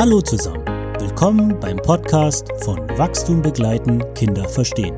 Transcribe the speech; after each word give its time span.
Hallo 0.00 0.22
zusammen. 0.22 0.64
Willkommen 0.98 1.60
beim 1.60 1.76
Podcast 1.76 2.48
von 2.62 2.78
Wachstum 2.96 3.42
begleiten, 3.42 4.02
Kinder 4.14 4.48
verstehen. 4.48 4.96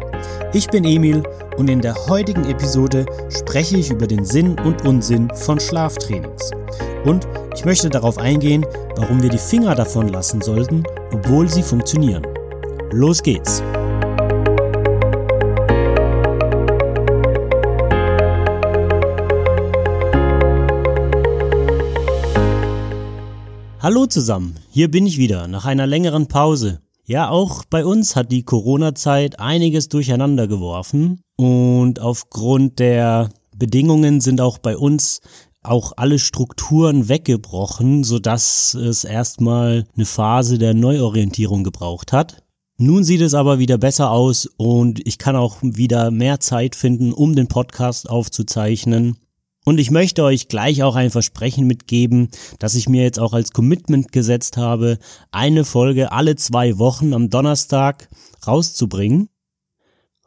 Ich 0.52 0.68
bin 0.68 0.84
Emil 0.84 1.24
und 1.56 1.68
in 1.68 1.80
der 1.80 1.96
heutigen 2.06 2.44
Episode 2.44 3.04
spreche 3.28 3.78
ich 3.78 3.90
über 3.90 4.06
den 4.06 4.24
Sinn 4.24 4.56
und 4.60 4.86
Unsinn 4.86 5.28
von 5.34 5.58
Schlaftrainings. 5.58 6.52
Und 7.04 7.26
ich 7.52 7.64
möchte 7.64 7.90
darauf 7.90 8.16
eingehen, 8.16 8.64
warum 8.94 9.20
wir 9.20 9.30
die 9.30 9.38
Finger 9.38 9.74
davon 9.74 10.06
lassen 10.06 10.40
sollten, 10.40 10.84
obwohl 11.12 11.48
sie 11.48 11.64
funktionieren. 11.64 12.24
Los 12.92 13.24
geht's! 13.24 13.60
Hallo 23.82 24.06
zusammen, 24.06 24.54
hier 24.70 24.88
bin 24.88 25.08
ich 25.08 25.18
wieder 25.18 25.48
nach 25.48 25.64
einer 25.64 25.88
längeren 25.88 26.28
Pause. 26.28 26.78
Ja, 27.04 27.30
auch 27.30 27.64
bei 27.64 27.84
uns 27.84 28.14
hat 28.14 28.30
die 28.30 28.44
Corona-Zeit 28.44 29.40
einiges 29.40 29.88
durcheinander 29.88 30.46
geworfen 30.46 31.20
und 31.34 31.98
aufgrund 31.98 32.78
der 32.78 33.30
Bedingungen 33.56 34.20
sind 34.20 34.40
auch 34.40 34.58
bei 34.58 34.76
uns 34.76 35.20
auch 35.64 35.94
alle 35.96 36.20
Strukturen 36.20 37.08
weggebrochen, 37.08 38.04
sodass 38.04 38.74
es 38.74 39.02
erstmal 39.02 39.84
eine 39.96 40.06
Phase 40.06 40.58
der 40.58 40.74
Neuorientierung 40.74 41.64
gebraucht 41.64 42.12
hat. 42.12 42.44
Nun 42.78 43.02
sieht 43.02 43.20
es 43.20 43.34
aber 43.34 43.58
wieder 43.58 43.78
besser 43.78 44.12
aus 44.12 44.48
und 44.58 45.04
ich 45.04 45.18
kann 45.18 45.34
auch 45.34 45.56
wieder 45.60 46.12
mehr 46.12 46.38
Zeit 46.38 46.76
finden, 46.76 47.12
um 47.12 47.34
den 47.34 47.48
Podcast 47.48 48.08
aufzuzeichnen. 48.08 49.16
Und 49.64 49.78
ich 49.78 49.90
möchte 49.92 50.24
euch 50.24 50.48
gleich 50.48 50.82
auch 50.82 50.96
ein 50.96 51.10
Versprechen 51.10 51.66
mitgeben, 51.66 52.30
dass 52.58 52.74
ich 52.74 52.88
mir 52.88 53.02
jetzt 53.02 53.20
auch 53.20 53.32
als 53.32 53.52
Commitment 53.52 54.10
gesetzt 54.10 54.56
habe, 54.56 54.98
eine 55.30 55.64
Folge 55.64 56.10
alle 56.10 56.34
zwei 56.34 56.78
Wochen 56.78 57.14
am 57.14 57.30
Donnerstag 57.30 58.08
rauszubringen. 58.46 59.28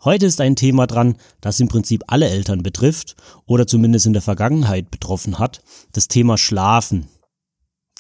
Heute 0.06 0.28
ist 0.28 0.40
ein 0.40 0.56
Thema 0.56 0.88
dran, 0.88 1.16
das 1.42 1.60
im 1.60 1.68
Prinzip 1.68 2.04
alle 2.08 2.30
Eltern 2.30 2.64
betrifft 2.64 3.16
oder 3.46 3.68
zumindest 3.68 4.06
in 4.06 4.14
der 4.14 4.22
Vergangenheit 4.22 4.90
betroffen 4.90 5.40
hat, 5.40 5.62
das 5.92 6.08
Thema 6.08 6.38
Schlafen. 6.38 7.08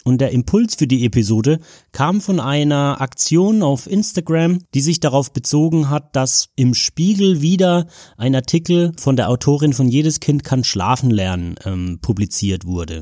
Und 0.08 0.22
der 0.22 0.32
Impuls 0.32 0.76
für 0.76 0.86
die 0.86 1.04
Episode 1.04 1.60
kam 1.92 2.22
von 2.22 2.40
einer 2.40 3.02
Aktion 3.02 3.64
auf 3.64 3.90
Instagram, 3.90 4.60
die 4.76 4.82
sich 4.82 5.00
darauf 5.00 5.34
bezogen 5.34 5.90
hat, 5.90 6.16
dass 6.16 6.50
im 6.56 6.76
Spiegel 6.76 7.42
wieder 7.42 7.88
ein 8.16 8.36
Artikel 8.36 8.92
von 8.98 9.16
der 9.16 9.30
Autorin 9.30 9.74
von 9.74 9.88
Jedes 9.88 10.20
Kind 10.20 10.44
kann 10.44 10.64
schlafen 10.64 11.10
lernen 11.10 11.56
ähm, 11.66 11.98
publiziert 12.04 12.66
wurde. 12.66 13.02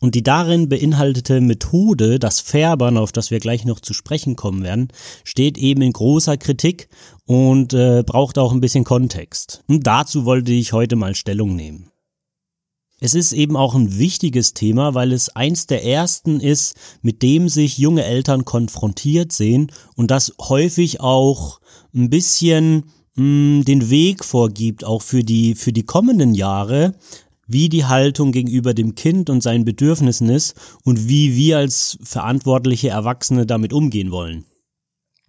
Und 0.00 0.14
die 0.14 0.22
darin 0.22 0.70
beinhaltete 0.70 1.42
Methode, 1.42 2.18
das 2.18 2.40
Färbern, 2.40 2.96
auf 2.96 3.12
das 3.12 3.30
wir 3.30 3.38
gleich 3.38 3.66
noch 3.66 3.78
zu 3.78 3.92
sprechen 3.92 4.34
kommen 4.34 4.64
werden, 4.64 4.88
steht 5.24 5.58
eben 5.58 5.82
in 5.82 5.92
großer 5.92 6.38
Kritik 6.38 6.88
und 7.26 7.74
äh, 7.74 8.02
braucht 8.04 8.38
auch 8.38 8.52
ein 8.52 8.60
bisschen 8.60 8.84
Kontext. 8.84 9.62
Und 9.68 9.86
dazu 9.86 10.24
wollte 10.24 10.50
ich 10.50 10.72
heute 10.72 10.96
mal 10.96 11.14
Stellung 11.14 11.54
nehmen. 11.54 11.91
Es 13.04 13.14
ist 13.14 13.32
eben 13.32 13.56
auch 13.56 13.74
ein 13.74 13.98
wichtiges 13.98 14.54
Thema, 14.54 14.94
weil 14.94 15.10
es 15.10 15.28
eins 15.28 15.66
der 15.66 15.84
ersten 15.84 16.38
ist, 16.38 16.76
mit 17.02 17.20
dem 17.22 17.48
sich 17.48 17.76
junge 17.76 18.04
Eltern 18.04 18.44
konfrontiert 18.44 19.32
sehen 19.32 19.72
und 19.96 20.12
das 20.12 20.32
häufig 20.40 21.00
auch 21.00 21.60
ein 21.92 22.10
bisschen 22.10 22.84
mh, 23.16 23.24
hm, 23.24 23.64
den 23.64 23.90
Weg 23.90 24.24
vorgibt, 24.24 24.84
auch 24.84 25.02
für 25.02 25.24
die, 25.24 25.56
für 25.56 25.72
die 25.72 25.82
kommenden 25.82 26.32
Jahre, 26.32 26.94
wie 27.48 27.68
die 27.68 27.86
Haltung 27.86 28.30
gegenüber 28.30 28.72
dem 28.72 28.94
Kind 28.94 29.30
und 29.30 29.42
seinen 29.42 29.64
Bedürfnissen 29.64 30.28
ist 30.28 30.54
und 30.84 31.08
wie 31.08 31.34
wir 31.34 31.58
als 31.58 31.98
verantwortliche 32.04 32.90
Erwachsene 32.90 33.46
damit 33.46 33.72
umgehen 33.72 34.12
wollen. 34.12 34.44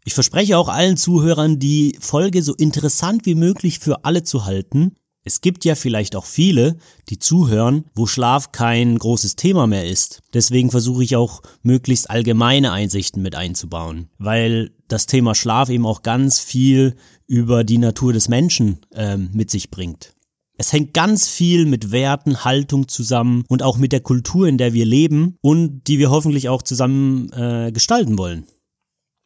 Ich 0.06 0.14
verspreche 0.14 0.60
auch 0.60 0.70
allen 0.70 0.96
Zuhörern, 0.96 1.58
die 1.58 1.98
Folge 2.00 2.44
so 2.44 2.54
interessant 2.54 3.26
wie 3.26 3.34
möglich 3.34 3.80
für 3.80 4.06
alle 4.06 4.22
zu 4.22 4.46
halten 4.46 4.96
es 5.24 5.42
gibt 5.42 5.64
ja 5.64 5.76
vielleicht 5.76 6.16
auch 6.16 6.26
viele, 6.26 6.78
die 7.10 7.18
zuhören, 7.18 7.86
wo 7.96 8.06
Schlaf 8.06 8.52
kein 8.52 8.98
großes 8.98 9.36
Thema 9.36 9.68
mehr 9.68 9.88
ist. 9.88 10.22
Deswegen 10.34 10.70
versuche 10.70 11.04
ich 11.04 11.16
auch 11.16 11.42
möglichst 11.62 12.10
allgemeine 12.10 12.72
Einsichten 12.74 13.22
mit 13.22 13.36
einzubauen, 13.36 14.10
weil 14.18 14.72
das 14.90 15.06
Thema 15.06 15.34
Schlaf 15.34 15.70
eben 15.70 15.86
auch 15.86 16.02
ganz 16.02 16.40
viel 16.40 16.96
über 17.26 17.64
die 17.64 17.78
Natur 17.78 18.12
des 18.12 18.28
Menschen 18.28 18.80
äh, 18.94 19.18
mit 19.18 19.50
sich 19.50 19.72
bringt. 19.72 20.14
Es 20.58 20.72
hängt 20.72 20.94
ganz 20.94 21.28
viel 21.28 21.66
mit 21.66 21.92
Werten, 21.92 22.44
Haltung 22.44 22.88
zusammen 22.88 23.44
und 23.48 23.64
auch 23.64 23.78
mit 23.78 23.92
der 23.92 24.02
Kultur, 24.02 24.48
in 24.48 24.58
der 24.58 24.74
wir 24.74 24.86
leben 24.86 25.38
und 25.42 25.88
die 25.88 26.00
wir 26.00 26.12
hoffentlich 26.12 26.48
auch 26.50 26.62
zusammen 26.62 27.32
äh, 27.34 27.72
gestalten 27.72 28.18
wollen. 28.18 28.46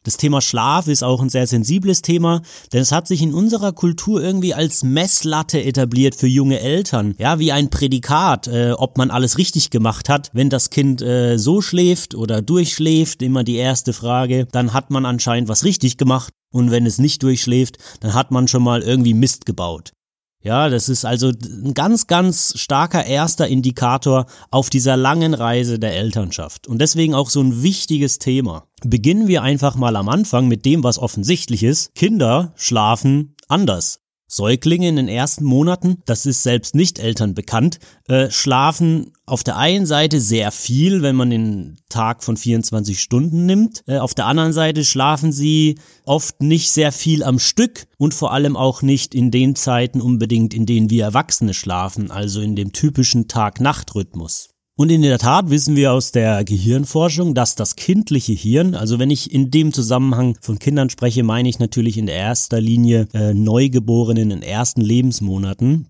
Das 0.08 0.16
Thema 0.16 0.40
Schlaf 0.40 0.88
ist 0.88 1.04
auch 1.04 1.20
ein 1.20 1.28
sehr 1.28 1.46
sensibles 1.46 2.00
Thema, 2.00 2.40
denn 2.72 2.80
es 2.80 2.92
hat 2.92 3.06
sich 3.06 3.20
in 3.20 3.34
unserer 3.34 3.74
Kultur 3.74 4.22
irgendwie 4.22 4.54
als 4.54 4.82
Messlatte 4.82 5.62
etabliert 5.62 6.14
für 6.14 6.26
junge 6.26 6.60
Eltern. 6.60 7.14
Ja, 7.18 7.38
wie 7.38 7.52
ein 7.52 7.68
Prädikat, 7.68 8.46
äh, 8.48 8.72
ob 8.72 8.96
man 8.96 9.10
alles 9.10 9.36
richtig 9.36 9.68
gemacht 9.68 10.08
hat. 10.08 10.30
Wenn 10.32 10.48
das 10.48 10.70
Kind 10.70 11.02
äh, 11.02 11.36
so 11.36 11.60
schläft 11.60 12.14
oder 12.14 12.40
durchschläft, 12.40 13.20
immer 13.20 13.44
die 13.44 13.56
erste 13.56 13.92
Frage, 13.92 14.46
dann 14.50 14.72
hat 14.72 14.88
man 14.88 15.04
anscheinend 15.04 15.50
was 15.50 15.64
richtig 15.64 15.98
gemacht. 15.98 16.32
Und 16.54 16.70
wenn 16.70 16.86
es 16.86 16.96
nicht 16.96 17.22
durchschläft, 17.22 17.76
dann 18.00 18.14
hat 18.14 18.30
man 18.30 18.48
schon 18.48 18.62
mal 18.62 18.80
irgendwie 18.80 19.12
Mist 19.12 19.44
gebaut. 19.44 19.92
Ja, 20.40 20.68
das 20.68 20.88
ist 20.88 21.04
also 21.04 21.30
ein 21.30 21.74
ganz, 21.74 22.06
ganz 22.06 22.54
starker 22.56 23.04
erster 23.04 23.48
Indikator 23.48 24.26
auf 24.50 24.70
dieser 24.70 24.96
langen 24.96 25.34
Reise 25.34 25.80
der 25.80 25.96
Elternschaft. 25.96 26.68
Und 26.68 26.78
deswegen 26.78 27.14
auch 27.14 27.28
so 27.28 27.40
ein 27.40 27.62
wichtiges 27.62 28.18
Thema. 28.18 28.68
Beginnen 28.84 29.26
wir 29.26 29.42
einfach 29.42 29.74
mal 29.74 29.96
am 29.96 30.08
Anfang 30.08 30.46
mit 30.46 30.64
dem, 30.64 30.84
was 30.84 30.98
offensichtlich 30.98 31.64
ist. 31.64 31.94
Kinder 31.94 32.52
schlafen 32.54 33.34
anders. 33.48 34.00
Säuglinge 34.30 34.88
in 34.88 34.96
den 34.96 35.08
ersten 35.08 35.44
Monaten, 35.44 36.02
das 36.04 36.26
ist 36.26 36.42
selbst 36.42 36.74
nicht 36.74 36.98
Eltern 36.98 37.32
bekannt, 37.32 37.78
äh, 38.08 38.30
schlafen 38.30 39.12
auf 39.24 39.42
der 39.42 39.56
einen 39.56 39.86
Seite 39.86 40.20
sehr 40.20 40.52
viel, 40.52 41.00
wenn 41.00 41.16
man 41.16 41.30
den 41.30 41.78
Tag 41.88 42.22
von 42.22 42.36
24 42.36 43.00
Stunden 43.00 43.46
nimmt. 43.46 43.82
Äh, 43.86 43.98
auf 43.98 44.14
der 44.14 44.26
anderen 44.26 44.52
Seite 44.52 44.84
schlafen 44.84 45.32
sie 45.32 45.78
oft 46.04 46.42
nicht 46.42 46.70
sehr 46.70 46.92
viel 46.92 47.24
am 47.24 47.38
Stück 47.38 47.86
und 47.96 48.12
vor 48.12 48.32
allem 48.32 48.56
auch 48.56 48.82
nicht 48.82 49.14
in 49.14 49.30
den 49.30 49.56
Zeiten 49.56 50.02
unbedingt, 50.02 50.52
in 50.52 50.66
denen 50.66 50.90
wir 50.90 51.04
Erwachsene 51.04 51.54
schlafen, 51.54 52.10
also 52.10 52.42
in 52.42 52.54
dem 52.54 52.72
typischen 52.72 53.28
Tag-Nacht-Rhythmus. 53.28 54.50
Und 54.80 54.92
in 54.92 55.02
der 55.02 55.18
Tat 55.18 55.50
wissen 55.50 55.74
wir 55.74 55.92
aus 55.92 56.12
der 56.12 56.44
Gehirnforschung, 56.44 57.34
dass 57.34 57.56
das 57.56 57.74
kindliche 57.74 58.32
Hirn, 58.32 58.76
also 58.76 59.00
wenn 59.00 59.10
ich 59.10 59.34
in 59.34 59.50
dem 59.50 59.72
Zusammenhang 59.72 60.38
von 60.40 60.60
Kindern 60.60 60.88
spreche, 60.88 61.24
meine 61.24 61.48
ich 61.48 61.58
natürlich 61.58 61.98
in 61.98 62.06
erster 62.06 62.60
Linie 62.60 63.08
äh, 63.12 63.34
Neugeborenen 63.34 64.30
in 64.30 64.40
ersten 64.40 64.80
Lebensmonaten, 64.80 65.88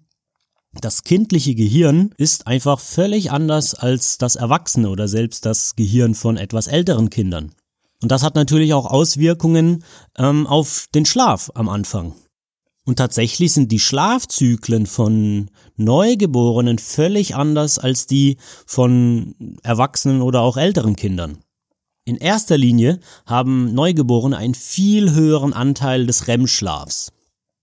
das 0.73 1.03
kindliche 1.03 1.55
Gehirn 1.55 2.15
ist 2.17 2.47
einfach 2.47 2.81
völlig 2.81 3.31
anders 3.31 3.75
als 3.75 4.17
das 4.17 4.37
Erwachsene 4.37 4.89
oder 4.89 5.07
selbst 5.07 5.45
das 5.45 5.77
Gehirn 5.77 6.15
von 6.15 6.39
etwas 6.39 6.67
älteren 6.67 7.11
Kindern. 7.11 7.53
Und 8.01 8.11
das 8.11 8.23
hat 8.23 8.37
natürlich 8.37 8.73
auch 8.73 8.87
Auswirkungen 8.87 9.85
ähm, 10.17 10.47
auf 10.47 10.87
den 10.95 11.05
Schlaf 11.05 11.51
am 11.55 11.69
Anfang. 11.69 12.15
Und 12.89 12.97
tatsächlich 12.97 13.53
sind 13.53 13.71
die 13.71 13.81
Schlafzyklen 13.81 14.87
von 14.87 15.51
Neugeborenen 15.77 16.79
völlig 16.79 17.35
anders 17.35 17.79
als 17.79 18.07
die 18.07 18.39
von 18.65 19.35
Erwachsenen 19.63 20.23
oder 20.23 20.41
auch 20.41 20.57
älteren 20.57 20.97
Kindern. 20.97 21.37
In 22.07 22.17
erster 22.17 22.57
Linie 22.57 22.99
haben 23.27 23.75
Neugeborene 23.75 24.39
einen 24.39 24.55
viel 24.55 25.13
höheren 25.13 25.53
Anteil 25.53 26.07
des 26.07 26.29
REM-Schlafs. 26.29 27.13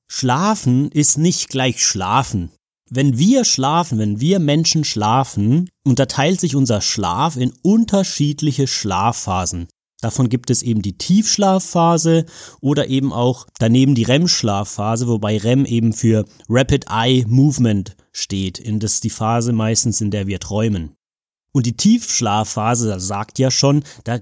Schlafen 0.08 0.92
ist 0.92 1.18
nicht 1.18 1.50
gleich 1.50 1.84
Schlafen. 1.84 2.52
Wenn 2.92 3.18
wir 3.18 3.46
schlafen, 3.46 3.98
wenn 3.98 4.20
wir 4.20 4.38
Menschen 4.38 4.84
schlafen, 4.84 5.72
unterteilt 5.84 6.40
sich 6.40 6.56
unser 6.56 6.82
Schlaf 6.82 7.36
in 7.36 7.52
unterschiedliche 7.64 8.68
Schlafphasen. 8.68 9.70
Davon 10.02 10.30
gibt 10.30 10.50
es 10.50 10.62
eben 10.62 10.82
die 10.82 10.98
Tiefschlafphase 10.98 12.26
oder 12.62 12.88
eben 12.88 13.14
auch 13.14 13.48
daneben 13.60 13.96
die 13.96 14.04
REM-Schlafphase, 14.04 15.08
wobei 15.08 15.38
REM 15.38 15.66
eben 15.66 15.94
für 15.94 16.26
Rapid 16.50 16.86
Eye 16.90 17.26
Movement 17.28 17.96
steht. 18.12 18.60
In 18.60 18.80
das 18.80 18.96
ist 18.96 19.04
die 19.04 19.10
Phase 19.10 19.54
meistens, 19.54 20.02
in 20.02 20.12
der 20.12 20.28
wir 20.28 20.40
träumen. 20.40 20.96
Und 21.54 21.66
die 21.66 21.78
Tiefschlafphase, 21.78 22.90
das 22.90 23.08
sagt 23.08 23.40
ja 23.40 23.50
schon, 23.50 23.84
da 24.04 24.20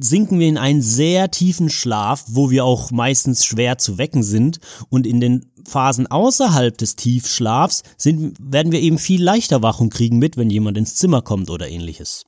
sinken 0.00 0.38
wir 0.38 0.48
in 0.48 0.58
einen 0.58 0.82
sehr 0.82 1.30
tiefen 1.30 1.70
Schlaf, 1.70 2.24
wo 2.28 2.50
wir 2.50 2.64
auch 2.64 2.90
meistens 2.90 3.44
schwer 3.44 3.78
zu 3.78 3.98
wecken 3.98 4.22
sind. 4.22 4.58
Und 4.88 5.06
in 5.06 5.20
den 5.20 5.52
Phasen 5.66 6.06
außerhalb 6.06 6.76
des 6.76 6.96
Tiefschlafs 6.96 7.82
sind, 7.96 8.36
werden 8.40 8.72
wir 8.72 8.80
eben 8.80 8.98
viel 8.98 9.22
leichter 9.22 9.62
wach 9.62 9.80
und 9.80 9.92
kriegen 9.92 10.18
mit, 10.18 10.36
wenn 10.36 10.50
jemand 10.50 10.78
ins 10.78 10.94
Zimmer 10.94 11.22
kommt 11.22 11.50
oder 11.50 11.68
ähnliches. 11.68 12.24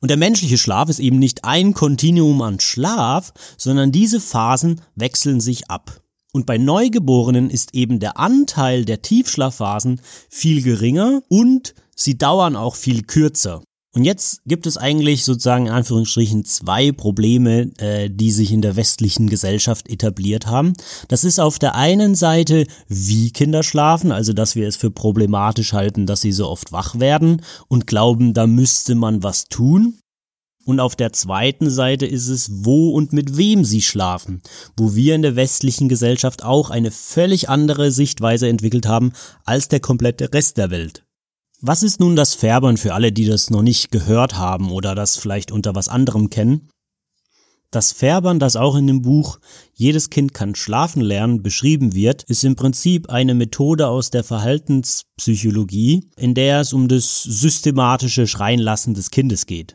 Und 0.00 0.10
der 0.10 0.16
menschliche 0.16 0.58
Schlaf 0.58 0.88
ist 0.88 1.00
eben 1.00 1.18
nicht 1.18 1.44
ein 1.44 1.74
Kontinuum 1.74 2.40
an 2.42 2.60
Schlaf, 2.60 3.32
sondern 3.56 3.90
diese 3.90 4.20
Phasen 4.20 4.80
wechseln 4.94 5.40
sich 5.40 5.70
ab. 5.70 6.00
Und 6.32 6.46
bei 6.46 6.58
Neugeborenen 6.58 7.50
ist 7.50 7.74
eben 7.74 7.98
der 7.98 8.18
Anteil 8.18 8.84
der 8.84 9.02
Tiefschlafphasen 9.02 10.00
viel 10.28 10.62
geringer 10.62 11.22
und 11.28 11.74
sie 11.96 12.16
dauern 12.16 12.54
auch 12.54 12.76
viel 12.76 13.02
kürzer. 13.02 13.62
Und 13.94 14.04
jetzt 14.04 14.42
gibt 14.44 14.66
es 14.66 14.76
eigentlich 14.76 15.24
sozusagen 15.24 15.66
in 15.66 15.72
Anführungsstrichen 15.72 16.44
zwei 16.44 16.92
Probleme, 16.92 17.70
äh, 17.78 18.10
die 18.10 18.30
sich 18.30 18.52
in 18.52 18.60
der 18.60 18.76
westlichen 18.76 19.28
Gesellschaft 19.28 19.88
etabliert 19.88 20.46
haben. 20.46 20.74
Das 21.08 21.24
ist 21.24 21.40
auf 21.40 21.58
der 21.58 21.74
einen 21.74 22.14
Seite, 22.14 22.66
wie 22.86 23.30
Kinder 23.30 23.62
schlafen, 23.62 24.12
also 24.12 24.34
dass 24.34 24.56
wir 24.56 24.68
es 24.68 24.76
für 24.76 24.90
problematisch 24.90 25.72
halten, 25.72 26.04
dass 26.04 26.20
sie 26.20 26.32
so 26.32 26.48
oft 26.48 26.70
wach 26.70 27.00
werden 27.00 27.42
und 27.68 27.86
glauben, 27.86 28.34
da 28.34 28.46
müsste 28.46 28.94
man 28.94 29.22
was 29.22 29.46
tun. 29.46 29.98
Und 30.66 30.80
auf 30.80 30.94
der 30.94 31.14
zweiten 31.14 31.70
Seite 31.70 32.04
ist 32.04 32.28
es, 32.28 32.50
wo 32.52 32.90
und 32.90 33.14
mit 33.14 33.38
wem 33.38 33.64
sie 33.64 33.80
schlafen, 33.80 34.42
wo 34.76 34.94
wir 34.94 35.14
in 35.14 35.22
der 35.22 35.34
westlichen 35.34 35.88
Gesellschaft 35.88 36.44
auch 36.44 36.68
eine 36.68 36.90
völlig 36.90 37.48
andere 37.48 37.90
Sichtweise 37.90 38.48
entwickelt 38.48 38.86
haben 38.86 39.12
als 39.46 39.68
der 39.68 39.80
komplette 39.80 40.30
Rest 40.34 40.58
der 40.58 40.70
Welt. 40.70 41.07
Was 41.60 41.82
ist 41.82 41.98
nun 41.98 42.14
das 42.14 42.34
Färbern 42.34 42.76
für 42.76 42.94
alle, 42.94 43.10
die 43.10 43.24
das 43.24 43.50
noch 43.50 43.62
nicht 43.62 43.90
gehört 43.90 44.36
haben 44.36 44.70
oder 44.70 44.94
das 44.94 45.16
vielleicht 45.16 45.50
unter 45.50 45.74
was 45.74 45.88
anderem 45.88 46.30
kennen? 46.30 46.68
Das 47.72 47.90
Färbern, 47.90 48.38
das 48.38 48.54
auch 48.54 48.76
in 48.76 48.86
dem 48.86 49.02
Buch 49.02 49.40
Jedes 49.74 50.08
Kind 50.08 50.34
kann 50.34 50.54
schlafen 50.54 51.02
lernen 51.02 51.42
beschrieben 51.42 51.94
wird, 51.94 52.22
ist 52.22 52.44
im 52.44 52.54
Prinzip 52.54 53.10
eine 53.10 53.34
Methode 53.34 53.88
aus 53.88 54.10
der 54.10 54.22
Verhaltenspsychologie, 54.22 56.08
in 56.16 56.34
der 56.34 56.60
es 56.60 56.72
um 56.72 56.86
das 56.86 57.24
systematische 57.24 58.28
Schreienlassen 58.28 58.94
des 58.94 59.10
Kindes 59.10 59.46
geht. 59.46 59.74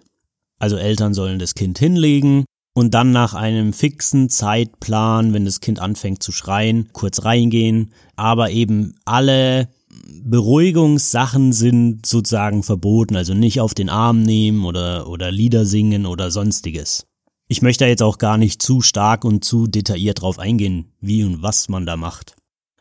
Also 0.60 0.78
Eltern 0.78 1.14
sollen 1.14 1.38
das 1.38 1.54
Kind 1.54 1.78
hinlegen 1.80 2.46
und 2.74 2.94
dann 2.94 3.12
nach 3.12 3.34
einem 3.34 3.74
fixen 3.74 4.30
Zeitplan, 4.30 5.34
wenn 5.34 5.44
das 5.44 5.60
Kind 5.60 5.80
anfängt 5.80 6.24
zu 6.24 6.32
schreien, 6.32 6.90
kurz 6.94 7.26
reingehen, 7.26 7.92
aber 8.16 8.52
eben 8.52 8.96
alle 9.04 9.68
Beruhigungssachen 10.06 11.54
sind 11.54 12.06
sozusagen 12.06 12.64
verboten, 12.64 13.16
also 13.16 13.34
nicht 13.34 13.60
auf 13.62 13.74
den 13.74 13.90
Arm 13.90 14.22
nehmen 14.22 14.66
oder, 14.66 15.08
oder 15.08 15.32
Lieder 15.32 15.66
singen 15.66 16.06
oder 16.06 16.32
sonstiges. 16.32 17.06
Ich 17.48 17.62
möchte 17.62 17.86
jetzt 17.86 18.04
auch 18.04 18.18
gar 18.18 18.38
nicht 18.38 18.62
zu 18.62 18.82
stark 18.82 19.26
und 19.26 19.44
zu 19.44 19.68
detailliert 19.68 20.22
drauf 20.22 20.40
eingehen, 20.40 20.94
wie 21.00 21.24
und 21.24 21.42
was 21.42 21.70
man 21.70 21.86
da 21.86 21.98
macht. 21.98 22.36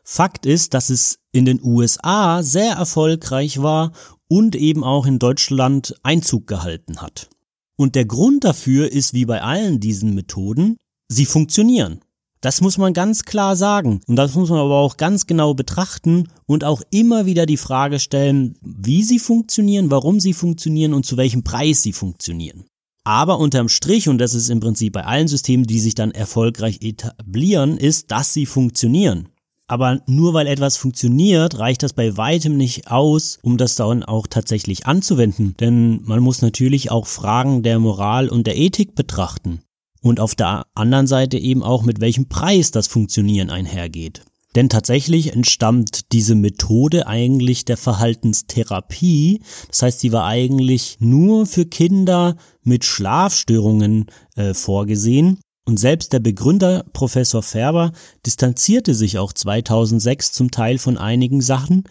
Fakt 0.04 0.46
ist, 0.46 0.74
dass 0.74 0.90
es 0.90 1.18
in 1.32 1.44
den 1.44 1.60
USA 1.62 2.42
sehr 2.42 2.74
erfolgreich 2.74 3.62
war 3.62 3.92
und 4.28 4.56
eben 4.56 4.82
auch 4.82 5.06
in 5.06 5.18
Deutschland 5.18 5.94
Einzug 6.02 6.46
gehalten 6.46 7.00
hat. 7.00 7.28
Und 7.76 7.94
der 7.94 8.04
Grund 8.04 8.44
dafür 8.44 8.90
ist, 8.90 9.14
wie 9.14 9.26
bei 9.26 9.42
allen 9.42 9.80
diesen 9.80 10.14
Methoden, 10.14 10.76
sie 11.08 11.26
funktionieren. 11.26 12.00
Das 12.42 12.60
muss 12.60 12.76
man 12.76 12.92
ganz 12.92 13.22
klar 13.22 13.54
sagen. 13.54 14.00
Und 14.08 14.16
das 14.16 14.34
muss 14.34 14.50
man 14.50 14.58
aber 14.58 14.80
auch 14.80 14.96
ganz 14.96 15.26
genau 15.26 15.54
betrachten 15.54 16.28
und 16.44 16.64
auch 16.64 16.82
immer 16.90 17.24
wieder 17.24 17.46
die 17.46 17.56
Frage 17.56 18.00
stellen, 18.00 18.58
wie 18.60 19.04
sie 19.04 19.20
funktionieren, 19.20 19.92
warum 19.92 20.18
sie 20.18 20.32
funktionieren 20.32 20.92
und 20.92 21.06
zu 21.06 21.16
welchem 21.16 21.44
Preis 21.44 21.82
sie 21.82 21.92
funktionieren. 21.92 22.64
Aber 23.04 23.38
unterm 23.38 23.68
Strich, 23.68 24.08
und 24.08 24.18
das 24.18 24.34
ist 24.34 24.50
im 24.50 24.58
Prinzip 24.58 24.92
bei 24.92 25.04
allen 25.04 25.28
Systemen, 25.28 25.66
die 25.66 25.78
sich 25.78 25.94
dann 25.94 26.10
erfolgreich 26.10 26.80
etablieren, 26.82 27.76
ist, 27.76 28.10
dass 28.10 28.34
sie 28.34 28.46
funktionieren. 28.46 29.28
Aber 29.68 30.00
nur 30.06 30.34
weil 30.34 30.48
etwas 30.48 30.76
funktioniert, 30.76 31.60
reicht 31.60 31.84
das 31.84 31.92
bei 31.92 32.16
weitem 32.16 32.56
nicht 32.56 32.90
aus, 32.90 33.38
um 33.42 33.56
das 33.56 33.76
dann 33.76 34.02
auch 34.02 34.26
tatsächlich 34.26 34.86
anzuwenden. 34.86 35.54
Denn 35.60 36.02
man 36.04 36.18
muss 36.18 36.42
natürlich 36.42 36.90
auch 36.90 37.06
Fragen 37.06 37.62
der 37.62 37.78
Moral 37.78 38.28
und 38.28 38.48
der 38.48 38.56
Ethik 38.58 38.96
betrachten 38.96 39.60
und 40.02 40.20
auf 40.20 40.34
der 40.34 40.66
anderen 40.74 41.06
Seite 41.06 41.38
eben 41.38 41.62
auch 41.62 41.82
mit 41.82 42.00
welchem 42.00 42.28
Preis 42.28 42.70
das 42.70 42.86
Funktionieren 42.86 43.50
einhergeht. 43.50 44.22
Denn 44.54 44.68
tatsächlich 44.68 45.32
entstammt 45.32 46.12
diese 46.12 46.34
Methode 46.34 47.06
eigentlich 47.06 47.64
der 47.64 47.78
Verhaltenstherapie. 47.78 49.40
Das 49.68 49.82
heißt, 49.82 50.00
sie 50.00 50.12
war 50.12 50.26
eigentlich 50.26 50.98
nur 51.00 51.46
für 51.46 51.64
Kinder 51.64 52.36
mit 52.62 52.84
Schlafstörungen 52.84 54.06
äh, 54.36 54.52
vorgesehen. 54.52 55.38
Und 55.64 55.78
selbst 55.78 56.12
der 56.12 56.18
Begründer 56.18 56.84
Professor 56.92 57.42
Färber 57.42 57.92
distanzierte 58.26 58.94
sich 58.94 59.18
auch 59.18 59.32
2006 59.32 60.32
zum 60.32 60.50
Teil 60.50 60.76
von 60.76 60.98
einigen 60.98 61.40
Sachen, 61.40 61.84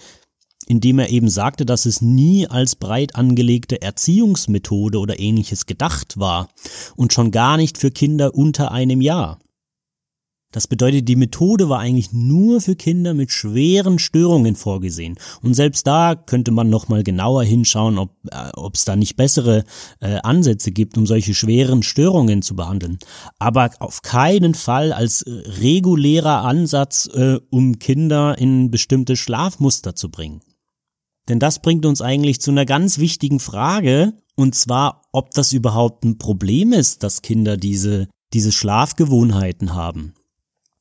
indem 0.63 0.99
er 0.99 1.09
eben 1.09 1.29
sagte, 1.29 1.65
dass 1.65 1.85
es 1.85 2.01
nie 2.01 2.47
als 2.47 2.75
breit 2.75 3.15
angelegte 3.15 3.81
Erziehungsmethode 3.81 4.99
oder 4.99 5.19
ähnliches 5.19 5.65
gedacht 5.65 6.19
war 6.19 6.49
und 6.95 7.13
schon 7.13 7.31
gar 7.31 7.57
nicht 7.57 7.77
für 7.77 7.91
Kinder 7.91 8.35
unter 8.35 8.71
einem 8.71 9.01
Jahr. 9.01 9.39
Das 10.51 10.67
bedeutet, 10.67 11.07
die 11.07 11.15
Methode 11.15 11.69
war 11.69 11.79
eigentlich 11.79 12.11
nur 12.11 12.59
für 12.59 12.75
Kinder 12.75 13.13
mit 13.13 13.31
schweren 13.31 13.99
Störungen 13.99 14.55
vorgesehen. 14.55 15.15
Und 15.41 15.53
selbst 15.53 15.87
da 15.87 16.15
könnte 16.15 16.51
man 16.51 16.69
nochmal 16.69 17.03
genauer 17.03 17.43
hinschauen, 17.43 17.97
ob 17.97 18.11
äh, 18.29 18.51
es 18.73 18.83
da 18.83 18.97
nicht 18.97 19.15
bessere 19.15 19.63
äh, 20.01 20.17
Ansätze 20.23 20.71
gibt, 20.71 20.97
um 20.97 21.05
solche 21.05 21.33
schweren 21.33 21.83
Störungen 21.83 22.41
zu 22.41 22.55
behandeln. 22.55 22.99
Aber 23.39 23.71
auf 23.79 24.01
keinen 24.01 24.53
Fall 24.53 24.91
als 24.91 25.23
regulärer 25.25 26.43
Ansatz, 26.43 27.09
äh, 27.13 27.39
um 27.49 27.79
Kinder 27.79 28.37
in 28.37 28.71
bestimmte 28.71 29.15
Schlafmuster 29.15 29.95
zu 29.95 30.09
bringen. 30.09 30.41
Denn 31.29 31.39
das 31.39 31.61
bringt 31.61 31.85
uns 31.85 32.01
eigentlich 32.01 32.41
zu 32.41 32.51
einer 32.51 32.65
ganz 32.65 32.97
wichtigen 32.97 33.39
Frage, 33.39 34.13
und 34.35 34.55
zwar, 34.55 35.03
ob 35.11 35.31
das 35.31 35.53
überhaupt 35.53 36.03
ein 36.03 36.17
Problem 36.17 36.73
ist, 36.73 37.03
dass 37.03 37.21
Kinder 37.21 37.57
diese, 37.57 38.07
diese 38.33 38.51
Schlafgewohnheiten 38.51 39.75
haben. 39.75 40.13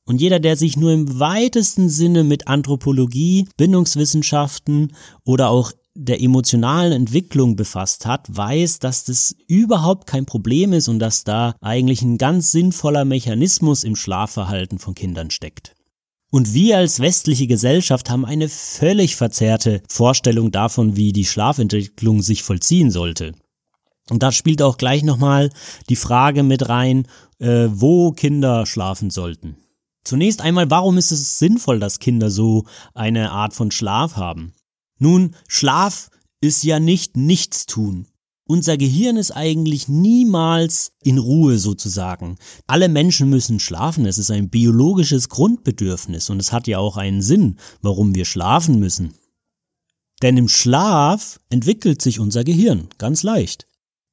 Und 0.07 0.21
jeder, 0.21 0.41
der 0.41 0.57
sich 0.57 0.77
nur 0.77 0.93
im 0.93 1.21
weitesten 1.21 1.89
Sinne 1.89 2.25
mit 2.25 2.49
Anthropologie, 2.49 3.49
Bindungswissenschaften 3.57 4.93
oder 5.25 5.51
auch 5.51 5.73
der 5.95 6.23
emotionalen 6.23 6.93
Entwicklung 6.93 7.57
befasst 7.57 8.07
hat, 8.07 8.27
weiß, 8.35 8.79
dass 8.79 9.05
das 9.05 9.35
überhaupt 9.47 10.07
kein 10.07 10.25
Problem 10.25 10.73
ist 10.73 10.89
und 10.89 10.99
dass 10.99 11.25
da 11.25 11.55
eigentlich 11.61 12.03
ein 12.03 12.17
ganz 12.17 12.53
sinnvoller 12.53 13.05
Mechanismus 13.05 13.85
im 13.85 13.97
Schlafverhalten 13.97 14.79
von 14.79 14.95
Kindern 14.95 15.31
steckt. 15.31 15.75
Und 16.31 16.55
wir 16.55 16.79
als 16.79 17.01
westliche 17.01 17.49
Gesellschaft 17.49 18.09
haben 18.09 18.25
eine 18.25 18.49
völlig 18.49 19.17
verzerrte 19.17 19.83
Vorstellung 19.89 20.53
davon, 20.53 20.97
wie 20.97 21.13
die 21.13 21.25
Schlafentwicklung 21.25 22.23
sich 22.23 22.45
vollziehen 22.45 22.91
sollte. 22.91 23.35
Und 24.11 24.23
da 24.23 24.33
spielt 24.33 24.63
auch 24.63 24.77
gleich 24.77 25.03
nochmal 25.03 25.51
die 25.89 25.97
Frage 25.97 26.43
mit 26.43 26.69
rein, 26.69 27.07
äh, 27.39 27.69
wo 27.71 28.13
Kinder 28.13 28.67
schlafen 28.67 29.11
sollten. 29.11 29.57
Zunächst 30.05 30.41
einmal, 30.41 30.71
warum 30.71 30.99
ist 30.99 31.11
es 31.11 31.39
sinnvoll, 31.39 31.79
dass 31.79 31.99
Kinder 31.99 32.31
so 32.31 32.65
eine 32.95 33.33
Art 33.33 33.55
von 33.55 33.71
Schlaf 33.71 34.17
haben? 34.17 34.53
Nun, 34.99 35.37
Schlaf 35.49 36.11
ist 36.41 36.65
ja 36.65 36.81
nicht 36.81 37.17
Nichtstun. 37.17 38.07
Unser 38.51 38.77
Gehirn 38.77 39.17
ist 39.17 39.31
eigentlich 39.31 39.87
niemals 39.87 40.91
in 41.05 41.19
Ruhe 41.19 41.57
sozusagen. 41.57 42.37
Alle 42.67 42.89
Menschen 42.89 43.31
müssen 43.31 43.61
schlafen. 43.61 44.07
Es 44.07 44.19
ist 44.19 44.33
ein 44.33 44.51
biologisches 44.51 45.29
Grundbedürfnis 45.29 46.31
und 46.31 46.41
es 46.41 46.51
hat 46.51 46.67
ja 46.67 46.81
auch 46.81 46.97
einen 46.97 47.23
Sinn, 47.23 47.61
warum 47.81 48.13
wir 48.13 48.25
schlafen 48.25 48.81
müssen. 48.81 49.15
Denn 50.21 50.37
im 50.37 50.49
Schlaf 50.49 51.39
entwickelt 51.49 52.03
sich 52.03 52.19
unser 52.19 52.43
Gehirn 52.43 52.89
ganz 52.99 53.23
leicht. 53.23 53.69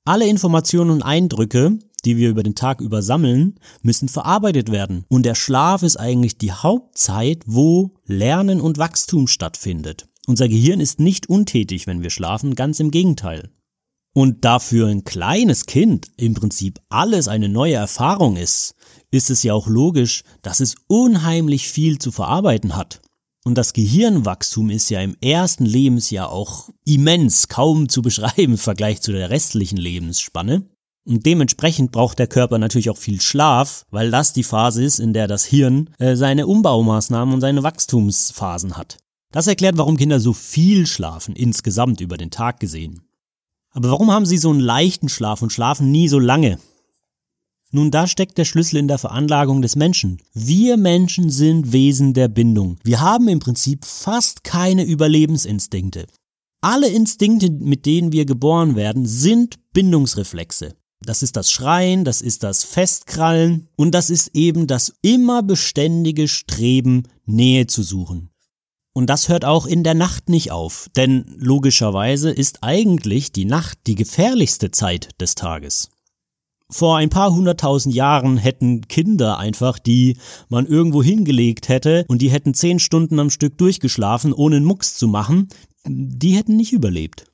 Alle 0.05 0.27
Informationen 0.27 0.91
und 0.91 1.01
Eindrücke, 1.01 1.79
die 2.05 2.17
wir 2.17 2.29
über 2.29 2.43
den 2.43 2.53
Tag 2.53 2.79
über 2.79 3.01
sammeln, 3.01 3.59
müssen 3.81 4.07
verarbeitet 4.07 4.71
werden. 4.71 5.03
Und 5.09 5.25
der 5.25 5.33
Schlaf 5.33 5.81
ist 5.81 5.97
eigentlich 5.97 6.37
die 6.37 6.51
Hauptzeit, 6.51 7.41
wo 7.47 7.95
Lernen 8.05 8.61
und 8.61 8.77
Wachstum 8.77 9.25
stattfindet. 9.25 10.07
Unser 10.27 10.47
Gehirn 10.47 10.79
ist 10.79 10.99
nicht 10.99 11.27
untätig, 11.27 11.87
wenn 11.87 12.03
wir 12.03 12.11
schlafen, 12.11 12.53
ganz 12.53 12.79
im 12.79 12.91
Gegenteil. 12.91 13.49
Und 14.17 14.45
da 14.45 14.57
für 14.57 14.87
ein 14.87 15.03
kleines 15.03 15.67
Kind 15.67 16.07
im 16.17 16.33
Prinzip 16.33 16.79
alles 16.89 17.27
eine 17.27 17.49
neue 17.49 17.75
Erfahrung 17.75 18.35
ist, 18.35 18.73
ist 19.11 19.29
es 19.29 19.43
ja 19.43 19.53
auch 19.53 19.67
logisch, 19.67 20.23
dass 20.41 20.59
es 20.59 20.73
unheimlich 20.87 21.69
viel 21.69 21.99
zu 21.99 22.11
verarbeiten 22.11 22.75
hat. 22.75 22.99
Und 23.45 23.59
das 23.59 23.73
Gehirnwachstum 23.73 24.71
ist 24.71 24.89
ja 24.89 25.01
im 25.01 25.15
ersten 25.21 25.67
Lebensjahr 25.67 26.31
auch 26.31 26.69
immens, 26.83 27.47
kaum 27.47 27.89
zu 27.89 28.01
beschreiben 28.01 28.53
im 28.53 28.57
Vergleich 28.57 29.03
zu 29.03 29.11
der 29.11 29.29
restlichen 29.29 29.77
Lebensspanne. 29.77 30.67
Und 31.07 31.27
dementsprechend 31.27 31.91
braucht 31.91 32.17
der 32.17 32.25
Körper 32.25 32.57
natürlich 32.57 32.89
auch 32.89 32.97
viel 32.97 33.21
Schlaf, 33.21 33.85
weil 33.91 34.09
das 34.09 34.33
die 34.33 34.41
Phase 34.41 34.83
ist, 34.83 34.99
in 34.99 35.13
der 35.13 35.27
das 35.27 35.45
Hirn 35.45 35.91
äh, 35.99 36.15
seine 36.15 36.47
Umbaumaßnahmen 36.47 37.35
und 37.35 37.41
seine 37.41 37.61
Wachstumsphasen 37.61 38.77
hat. 38.77 38.97
Das 39.31 39.45
erklärt, 39.45 39.77
warum 39.77 39.95
Kinder 39.95 40.19
so 40.19 40.33
viel 40.33 40.87
schlafen, 40.87 41.35
insgesamt 41.35 42.01
über 42.01 42.17
den 42.17 42.31
Tag 42.31 42.59
gesehen. 42.59 43.06
Aber 43.77 43.91
warum 43.91 44.09
haben 44.09 44.25
sie 44.25 44.39
so 44.39 44.49
einen 44.49 44.59
leichten 44.59 45.07
Schlaf 45.07 45.43
und 45.43 45.53
schlafen 45.53 45.91
nie 45.91 46.07
so 46.07 46.17
lange? 46.17 46.57
Nun, 47.69 47.91
da 47.91 48.07
steckt 48.07 48.39
der 48.39 48.45
Schlüssel 48.45 48.77
in 48.77 48.87
der 48.87 48.97
Veranlagung 48.97 49.61
des 49.61 49.75
Menschen. 49.75 50.17
Wir 50.33 50.77
Menschen 50.77 51.29
sind 51.29 51.73
Wesen 51.73 52.15
der 52.15 52.27
Bindung. 52.27 52.79
Wir 52.83 53.01
haben 53.01 53.27
im 53.27 53.37
Prinzip 53.37 53.85
fast 53.85 54.43
keine 54.43 54.83
Überlebensinstinkte. 54.83 56.07
Alle 56.59 56.87
Instinkte, 56.87 57.51
mit 57.51 57.85
denen 57.85 58.11
wir 58.11 58.25
geboren 58.25 58.75
werden, 58.75 59.05
sind 59.05 59.59
Bindungsreflexe. 59.73 60.73
Das 61.05 61.21
ist 61.21 61.35
das 61.35 61.51
Schreien, 61.51 62.03
das 62.03 62.21
ist 62.21 62.41
das 62.41 62.63
Festkrallen 62.63 63.67
und 63.75 63.93
das 63.93 64.09
ist 64.09 64.31
eben 64.33 64.65
das 64.65 64.91
immer 65.03 65.43
beständige 65.43 66.27
Streben, 66.27 67.03
Nähe 67.27 67.67
zu 67.67 67.83
suchen. 67.83 68.31
Und 68.97 69.11
das 69.11 69.29
hört 69.29 69.45
auch 69.45 69.67
in 69.67 69.83
der 69.83 69.93
Nacht 69.93 70.27
nicht 70.27 70.49
auf, 70.49 70.89
denn 70.95 71.23
logischerweise 71.37 72.31
ist 72.31 72.63
eigentlich 72.63 73.31
die 73.31 73.45
Nacht 73.45 73.77
die 73.85 73.93
gefährlichste 73.93 74.71
Zeit 74.71 75.09
des 75.21 75.35
Tages. 75.35 75.91
Vor 76.71 76.97
ein 76.97 77.11
paar 77.11 77.31
hunderttausend 77.31 77.93
Jahren 77.93 78.37
hätten 78.37 78.87
Kinder 78.87 79.37
einfach, 79.37 79.77
die 79.77 80.17
man 80.49 80.65
irgendwo 80.65 81.03
hingelegt 81.03 81.69
hätte 81.69 82.05
und 82.07 82.23
die 82.23 82.31
hätten 82.31 82.55
zehn 82.55 82.79
Stunden 82.79 83.19
am 83.19 83.29
Stück 83.29 83.59
durchgeschlafen, 83.59 84.33
ohne 84.33 84.55
einen 84.55 84.65
Mucks 84.65 84.95
zu 84.95 85.07
machen, 85.07 85.49
die 85.85 86.31
hätten 86.31 86.55
nicht 86.55 86.73
überlebt. 86.73 87.25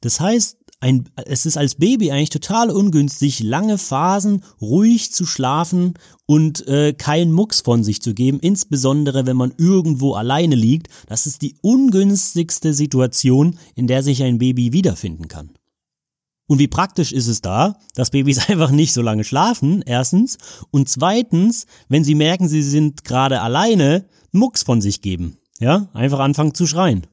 Das 0.00 0.20
heißt, 0.20 0.58
ein, 0.80 1.08
es 1.26 1.46
ist 1.46 1.56
als 1.56 1.76
Baby 1.76 2.10
eigentlich 2.10 2.30
total 2.30 2.70
ungünstig, 2.70 3.42
lange 3.42 3.78
Phasen 3.78 4.44
ruhig 4.60 5.12
zu 5.12 5.24
schlafen 5.24 5.94
und 6.26 6.66
äh, 6.68 6.92
keinen 6.92 7.32
Mucks 7.32 7.60
von 7.60 7.82
sich 7.82 8.02
zu 8.02 8.14
geben, 8.14 8.38
insbesondere 8.40 9.26
wenn 9.26 9.36
man 9.36 9.54
irgendwo 9.56 10.14
alleine 10.14 10.54
liegt. 10.54 10.88
Das 11.06 11.26
ist 11.26 11.42
die 11.42 11.56
ungünstigste 11.62 12.74
Situation, 12.74 13.58
in 13.74 13.86
der 13.86 14.02
sich 14.02 14.22
ein 14.22 14.38
Baby 14.38 14.72
wiederfinden 14.72 15.28
kann. 15.28 15.50
Und 16.46 16.58
wie 16.58 16.68
praktisch 16.68 17.12
ist 17.12 17.28
es 17.28 17.40
da, 17.40 17.78
dass 17.94 18.10
Babys 18.10 18.38
einfach 18.50 18.70
nicht 18.70 18.92
so 18.92 19.00
lange 19.00 19.24
schlafen, 19.24 19.82
erstens, 19.86 20.36
und 20.70 20.88
zweitens, 20.88 21.66
wenn 21.88 22.04
sie 22.04 22.14
merken, 22.14 22.48
sie 22.48 22.62
sind 22.62 23.04
gerade 23.04 23.40
alleine, 23.40 24.06
Mucks 24.32 24.62
von 24.62 24.80
sich 24.80 25.00
geben. 25.00 25.38
Ja, 25.60 25.88
einfach 25.94 26.18
anfangen 26.18 26.52
zu 26.52 26.66
schreien 26.66 27.06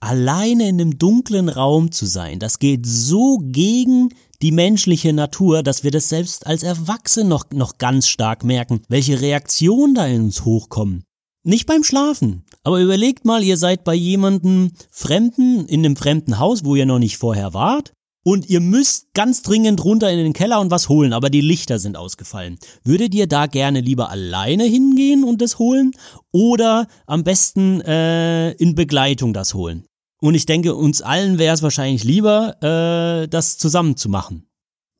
alleine 0.00 0.68
in 0.68 0.80
einem 0.80 0.98
dunklen 0.98 1.48
Raum 1.48 1.92
zu 1.92 2.06
sein, 2.06 2.38
das 2.38 2.58
geht 2.58 2.86
so 2.86 3.38
gegen 3.42 4.10
die 4.42 4.52
menschliche 4.52 5.12
Natur, 5.12 5.62
dass 5.62 5.84
wir 5.84 5.90
das 5.90 6.08
selbst 6.08 6.46
als 6.46 6.62
Erwachsene 6.62 7.28
noch, 7.28 7.50
noch 7.52 7.78
ganz 7.78 8.08
stark 8.08 8.42
merken, 8.42 8.80
welche 8.88 9.20
Reaktionen 9.20 9.94
da 9.94 10.06
in 10.06 10.22
uns 10.22 10.44
hochkommen. 10.44 11.04
Nicht 11.42 11.66
beim 11.66 11.84
Schlafen, 11.84 12.44
aber 12.64 12.80
überlegt 12.80 13.24
mal, 13.24 13.42
ihr 13.42 13.56
seid 13.56 13.84
bei 13.84 13.94
jemandem 13.94 14.72
Fremden 14.90 15.66
in 15.66 15.84
einem 15.84 15.96
fremden 15.96 16.38
Haus, 16.38 16.64
wo 16.64 16.74
ihr 16.74 16.86
noch 16.86 16.98
nicht 16.98 17.16
vorher 17.16 17.54
wart, 17.54 17.92
und 18.22 18.50
ihr 18.50 18.60
müsst 18.60 19.14
ganz 19.14 19.42
dringend 19.42 19.82
runter 19.82 20.10
in 20.10 20.18
den 20.18 20.34
Keller 20.34 20.60
und 20.60 20.70
was 20.70 20.88
holen, 20.90 21.14
aber 21.14 21.30
die 21.30 21.40
Lichter 21.40 21.78
sind 21.78 21.96
ausgefallen. 21.96 22.58
Würdet 22.84 23.14
ihr 23.14 23.26
da 23.26 23.46
gerne 23.46 23.80
lieber 23.80 24.10
alleine 24.10 24.64
hingehen 24.64 25.24
und 25.24 25.40
das 25.40 25.58
holen 25.58 25.92
oder 26.30 26.86
am 27.06 27.24
besten 27.24 27.80
äh, 27.80 28.52
in 28.52 28.74
Begleitung 28.74 29.32
das 29.32 29.54
holen? 29.54 29.86
Und 30.20 30.34
ich 30.34 30.46
denke, 30.46 30.74
uns 30.74 31.00
allen 31.00 31.38
wäre 31.38 31.54
es 31.54 31.62
wahrscheinlich 31.62 32.04
lieber, 32.04 32.56
äh, 32.62 33.28
das 33.28 33.56
zusammen 33.56 33.96
zu 33.96 34.08
machen. 34.08 34.46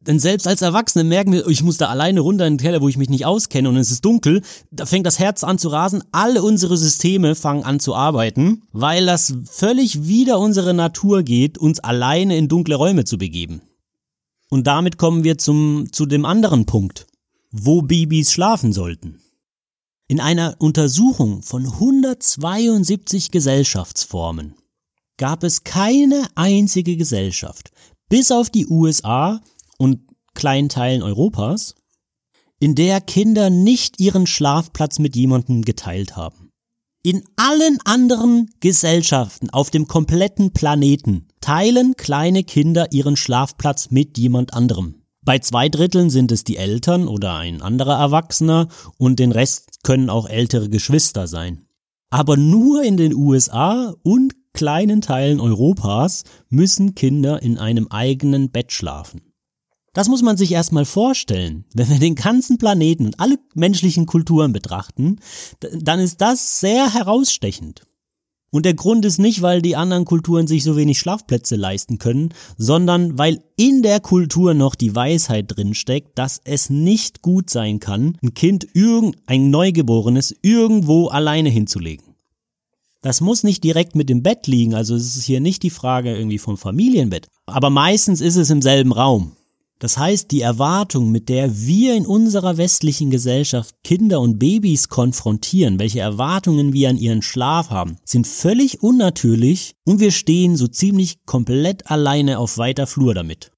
Denn 0.02 0.18
selbst 0.18 0.48
als 0.48 0.62
Erwachsene 0.62 1.04
merken 1.04 1.32
wir, 1.32 1.46
ich 1.46 1.62
muss 1.62 1.76
da 1.76 1.88
alleine 1.88 2.20
runter 2.20 2.46
in 2.46 2.54
den 2.54 2.62
Keller, 2.62 2.80
wo 2.80 2.88
ich 2.88 2.96
mich 2.96 3.10
nicht 3.10 3.26
auskenne 3.26 3.68
und 3.68 3.76
es 3.76 3.90
ist 3.90 4.02
dunkel, 4.02 4.40
da 4.70 4.86
fängt 4.86 5.04
das 5.04 5.18
Herz 5.18 5.44
an 5.44 5.58
zu 5.58 5.68
rasen, 5.68 6.02
alle 6.10 6.42
unsere 6.42 6.78
Systeme 6.78 7.34
fangen 7.34 7.64
an 7.64 7.80
zu 7.80 7.94
arbeiten, 7.94 8.62
weil 8.72 9.04
das 9.04 9.34
völlig 9.44 10.06
wider 10.06 10.38
unsere 10.38 10.72
Natur 10.72 11.22
geht, 11.22 11.58
uns 11.58 11.80
alleine 11.80 12.38
in 12.38 12.48
dunkle 12.48 12.76
Räume 12.76 13.04
zu 13.04 13.18
begeben. 13.18 13.60
Und 14.48 14.66
damit 14.66 14.96
kommen 14.96 15.22
wir 15.22 15.36
zum, 15.36 15.92
zu 15.92 16.06
dem 16.06 16.24
anderen 16.24 16.64
Punkt, 16.64 17.06
wo 17.50 17.82
Babys 17.82 18.32
schlafen 18.32 18.72
sollten. 18.72 19.20
In 20.08 20.18
einer 20.18 20.56
Untersuchung 20.58 21.42
von 21.42 21.66
172 21.66 23.30
Gesellschaftsformen 23.30 24.54
gab 25.20 25.44
es 25.44 25.64
keine 25.64 26.26
einzige 26.34 26.96
Gesellschaft, 26.96 27.72
bis 28.08 28.32
auf 28.32 28.48
die 28.48 28.66
USA 28.66 29.42
und 29.76 30.00
kleinen 30.34 30.70
Teilen 30.70 31.02
Europas, 31.02 31.74
in 32.58 32.74
der 32.74 33.02
Kinder 33.02 33.50
nicht 33.50 34.00
ihren 34.00 34.26
Schlafplatz 34.26 34.98
mit 34.98 35.14
jemandem 35.14 35.62
geteilt 35.62 36.16
haben. 36.16 36.50
In 37.02 37.22
allen 37.36 37.78
anderen 37.84 38.48
Gesellschaften 38.60 39.50
auf 39.50 39.70
dem 39.70 39.86
kompletten 39.86 40.54
Planeten 40.54 41.28
teilen 41.42 41.96
kleine 41.96 42.42
Kinder 42.42 42.90
ihren 42.90 43.16
Schlafplatz 43.16 43.90
mit 43.90 44.16
jemand 44.16 44.54
anderem. 44.54 45.02
Bei 45.20 45.38
zwei 45.38 45.68
Dritteln 45.68 46.08
sind 46.08 46.32
es 46.32 46.44
die 46.44 46.56
Eltern 46.56 47.06
oder 47.06 47.34
ein 47.34 47.60
anderer 47.60 47.98
Erwachsener 47.98 48.68
und 48.96 49.18
den 49.18 49.32
Rest 49.32 49.82
können 49.82 50.08
auch 50.08 50.26
ältere 50.26 50.70
Geschwister 50.70 51.26
sein. 51.26 51.66
Aber 52.08 52.38
nur 52.38 52.82
in 52.82 52.96
den 52.96 53.14
USA 53.14 53.94
und 54.02 54.39
kleinen 54.52 55.00
Teilen 55.00 55.40
Europas 55.40 56.24
müssen 56.48 56.94
Kinder 56.94 57.42
in 57.42 57.58
einem 57.58 57.88
eigenen 57.88 58.50
Bett 58.50 58.72
schlafen. 58.72 59.22
Das 59.92 60.08
muss 60.08 60.22
man 60.22 60.36
sich 60.36 60.52
erstmal 60.52 60.84
vorstellen. 60.84 61.64
Wenn 61.74 61.88
wir 61.88 61.98
den 61.98 62.14
ganzen 62.14 62.58
Planeten 62.58 63.06
und 63.06 63.18
alle 63.18 63.38
menschlichen 63.54 64.06
Kulturen 64.06 64.52
betrachten, 64.52 65.18
dann 65.60 65.98
ist 65.98 66.20
das 66.20 66.60
sehr 66.60 66.94
herausstechend. 66.94 67.82
Und 68.52 68.66
der 68.66 68.74
Grund 68.74 69.04
ist 69.04 69.18
nicht, 69.18 69.42
weil 69.42 69.62
die 69.62 69.76
anderen 69.76 70.04
Kulturen 70.04 70.48
sich 70.48 70.64
so 70.64 70.76
wenig 70.76 70.98
Schlafplätze 70.98 71.54
leisten 71.54 71.98
können, 71.98 72.34
sondern 72.56 73.16
weil 73.16 73.42
in 73.56 73.82
der 73.82 74.00
Kultur 74.00 74.54
noch 74.54 74.74
die 74.74 74.94
Weisheit 74.94 75.46
drinsteckt, 75.48 76.18
dass 76.18 76.40
es 76.44 76.68
nicht 76.68 77.22
gut 77.22 77.48
sein 77.48 77.78
kann, 77.78 78.18
ein 78.22 78.34
Kind, 78.34 78.66
irgendein 78.74 79.50
Neugeborenes, 79.50 80.34
irgendwo 80.42 81.08
alleine 81.08 81.48
hinzulegen. 81.48 82.09
Das 83.02 83.22
muss 83.22 83.44
nicht 83.44 83.64
direkt 83.64 83.96
mit 83.96 84.10
dem 84.10 84.22
Bett 84.22 84.46
liegen, 84.46 84.74
also 84.74 84.94
es 84.94 85.16
ist 85.16 85.24
hier 85.24 85.40
nicht 85.40 85.62
die 85.62 85.70
Frage 85.70 86.14
irgendwie 86.14 86.38
vom 86.38 86.58
Familienbett, 86.58 87.28
aber 87.46 87.70
meistens 87.70 88.20
ist 88.20 88.36
es 88.36 88.50
im 88.50 88.60
selben 88.60 88.92
Raum. 88.92 89.36
Das 89.78 89.96
heißt, 89.96 90.30
die 90.30 90.42
Erwartung, 90.42 91.10
mit 91.10 91.30
der 91.30 91.56
wir 91.58 91.96
in 91.96 92.04
unserer 92.04 92.58
westlichen 92.58 93.10
Gesellschaft 93.10 93.74
Kinder 93.82 94.20
und 94.20 94.38
Babys 94.38 94.90
konfrontieren, 94.90 95.78
welche 95.78 96.00
Erwartungen 96.00 96.74
wir 96.74 96.90
an 96.90 96.98
ihren 96.98 97.22
Schlaf 97.22 97.70
haben, 97.70 97.96
sind 98.04 98.26
völlig 98.26 98.82
unnatürlich 98.82 99.72
und 99.86 99.98
wir 100.00 100.10
stehen 100.10 100.56
so 100.56 100.66
ziemlich 100.66 101.24
komplett 101.24 101.90
alleine 101.90 102.38
auf 102.38 102.58
weiter 102.58 102.86
Flur 102.86 103.14
damit. 103.14 103.52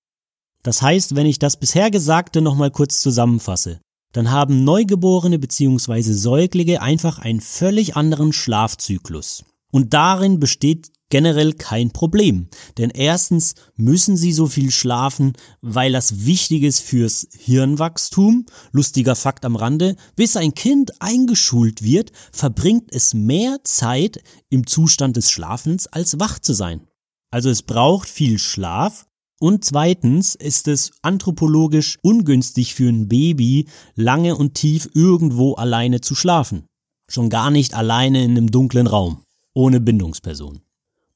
Das 0.63 0.81
heißt, 0.81 1.17
wenn 1.17 1.27
ich 1.27 1.41
das 1.41 1.57
bisher 1.57 1.91
Gesagte 1.91 2.41
nochmal 2.41 2.71
kurz 2.71 3.01
zusammenfasse, 3.01 3.81
dann 4.13 4.31
haben 4.31 4.65
Neugeborene 4.65 5.39
bzw. 5.39 6.13
Säuglinge 6.13 6.81
einfach 6.83 7.19
einen 7.19 7.41
völlig 7.41 7.97
anderen 7.97 8.33
Schlafzyklus. 8.33 9.45
Und 9.73 9.95
darin 9.95 10.39
besteht 10.39 10.93
generell 11.09 11.53
kein 11.53 11.91
Problem. 11.91 12.49
Denn 12.79 12.89
erstens 12.89 13.55
müssen 13.77 14.17
sie 14.17 14.33
so 14.33 14.47
viel 14.47 14.71
schlafen, 14.71 15.35
weil 15.61 15.93
das 15.93 16.25
wichtig 16.25 16.63
ist 16.63 16.81
fürs 16.81 17.29
Hirnwachstum. 17.37 18.47
Lustiger 18.71 19.15
Fakt 19.15 19.45
am 19.45 19.57
Rande. 19.57 19.97
Bis 20.17 20.37
ein 20.37 20.55
Kind 20.55 21.03
eingeschult 21.03 21.83
wird, 21.83 22.13
verbringt 22.33 22.95
es 22.95 23.13
mehr 23.13 23.59
Zeit 23.65 24.23
im 24.49 24.67
Zustand 24.67 25.17
des 25.17 25.31
Schlafens 25.31 25.87
als 25.87 26.19
wach 26.19 26.39
zu 26.39 26.55
sein. 26.55 26.87
Also 27.31 27.51
es 27.51 27.63
braucht 27.63 28.09
viel 28.09 28.39
Schlaf, 28.39 29.07
und 29.43 29.65
zweitens 29.65 30.37
ist 30.37 30.69
es 30.69 30.93
anthropologisch 31.03 31.99
ungünstig 32.01 32.77
für 32.77 32.89
ein 32.89 33.09
Baby, 33.09 33.67
lange 33.97 34.37
und 34.37 34.55
tief 34.55 34.89
irgendwo 34.95 35.55
alleine 35.55 36.01
zu 36.01 36.15
schlafen. 36.15 36.67
Schon 37.09 37.29
gar 37.29 37.51
nicht 37.51 37.75
alleine 37.75 38.23
in 38.23 38.31
einem 38.31 38.53
dunklen 38.53 38.87
Raum, 38.87 39.25
ohne 39.53 39.81
Bindungsperson. 39.81 40.61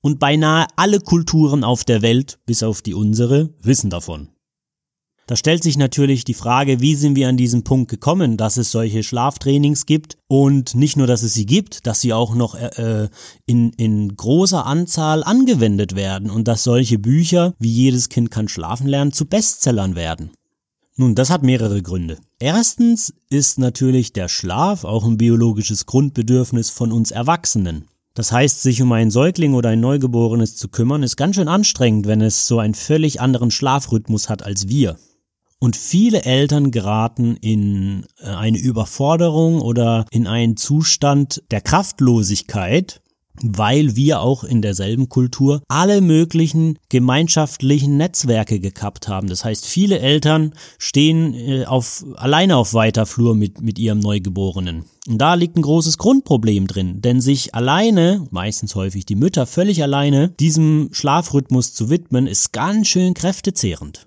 Und 0.01 0.19
beinahe 0.19 0.67
alle 0.75 0.99
Kulturen 0.99 1.63
auf 1.63 1.85
der 1.85 2.03
Welt, 2.03 2.41
bis 2.47 2.65
auf 2.65 2.83
die 2.83 2.95
unsere, 2.95 3.55
wissen 3.63 3.91
davon. 3.91 4.31
Da 5.29 5.35
stellt 5.35 5.65
sich 5.65 5.77
natürlich 5.77 6.25
die 6.25 6.35
Frage, 6.35 6.81
wie 6.81 6.95
sind 6.95 7.17
wir 7.17 7.29
an 7.29 7.37
diesen 7.37 7.65
Punkt 7.65 7.91
gekommen, 7.91 8.37
dass 8.37 8.57
es 8.59 8.71
solche 8.71 9.03
Schlaftrainings 9.03 9.85
gibt 9.85 10.19
und 10.29 10.77
nicht 10.77 10.97
nur, 10.97 11.09
dass 11.09 11.25
es 11.25 11.35
sie 11.35 11.47
gibt, 11.47 11.85
dass 11.89 12.01
sie 12.01 12.13
auch 12.13 12.37
noch 12.37 12.55
äh, 12.55 12.67
äh, 12.77 13.09
in, 13.45 13.73
in 13.73 14.15
großer 14.17 14.65
Anzahl 14.65 15.25
angewendet 15.25 15.97
werden 15.97 16.31
und 16.31 16.47
dass 16.47 16.63
solche 16.63 17.01
Bücher, 17.01 17.55
wie 17.59 17.73
jedes 17.73 18.09
Kind 18.09 18.31
kann 18.31 18.47
schlafen 18.47 18.87
lernen, 18.87 19.11
zu 19.11 19.27
Bestsellern 19.27 19.97
werden. 19.97 20.31
Nun, 20.95 21.17
das 21.17 21.29
hat 21.29 21.43
mehrere 21.43 21.83
Gründe. 21.83 22.19
Erstens 22.39 23.13
ist 23.29 23.59
natürlich 23.59 24.13
der 24.13 24.29
Schlaf 24.29 24.85
auch 24.85 25.05
ein 25.05 25.17
biologisches 25.17 25.87
Grundbedürfnis 25.87 26.71
von 26.71 26.93
uns 26.93 27.11
Erwachsenen. 27.11 27.87
Das 28.15 28.31
heißt, 28.31 28.63
sich 28.63 28.81
um 28.81 28.93
einen 28.93 29.11
Säugling 29.11 29.55
oder 29.55 29.71
ein 29.71 29.81
Neugeborenes 29.81 30.57
zu 30.57 30.69
kümmern, 30.69 31.03
ist 31.03 31.17
ganz 31.17 31.35
schön 31.35 31.49
anstrengend, 31.49 32.07
wenn 32.07 32.21
es 32.21 32.47
so 32.47 32.61
einen 32.61 32.75
völlig 32.75 33.21
anderen 33.21 33.51
Schlafrhythmus 33.51 34.29
hat 34.29 34.45
als 34.45 34.69
wir. 34.69 34.97
Und 35.59 35.75
viele 35.77 36.23
Eltern 36.23 36.71
geraten 36.71 37.37
in 37.37 38.05
äh, 38.19 38.27
eine 38.27 38.59
Überforderung 38.59 39.61
oder 39.61 40.05
in 40.11 40.27
einen 40.27 40.57
Zustand 40.57 41.43
der 41.51 41.63
Kraftlosigkeit, 41.63 43.01
weil 43.43 43.97
wir 43.97 44.21
auch 44.21 44.45
in 44.45 44.63
derselben 44.63 45.09
Kultur 45.09 45.63
alle 45.69 46.01
möglichen 46.01 46.79
gemeinschaftlichen 46.89 47.97
Netzwerke 47.97 48.61
gekappt 48.61 49.09
haben. 49.09 49.29
Das 49.29 49.45
heißt, 49.45 49.67
viele 49.67 49.99
Eltern 49.99 50.55
stehen 50.79 51.35
äh, 51.35 51.65
auf, 51.65 52.05
alleine 52.17 52.57
auf 52.57 52.75
weiter 52.75 53.07
Flur 53.07 53.35
mit, 53.35 53.61
mit 53.61 53.79
ihrem 53.79 53.99
Neugeborenen. 53.99 54.85
Und 55.09 55.19
da 55.19 55.35
liegt 55.35 55.57
ein 55.57 55.63
großes 55.63 55.99
Grundproblem 55.99 56.67
drin, 56.67 57.01
denn 57.01 57.21
sich 57.21 57.55
alleine, 57.55 58.27
meistens 58.31 58.75
häufig 58.75 59.07
die 59.07 59.17
Mütter 59.17 59.47
völlig 59.47 59.83
alleine, 59.83 60.31
diesem 60.41 60.91
Schlafrhythmus 60.93 61.73
zu 61.75 61.89
widmen, 61.91 62.27
ist 62.27 62.53
ganz 62.53 62.89
schön 62.89 63.15
kräftezehrend. 63.15 64.07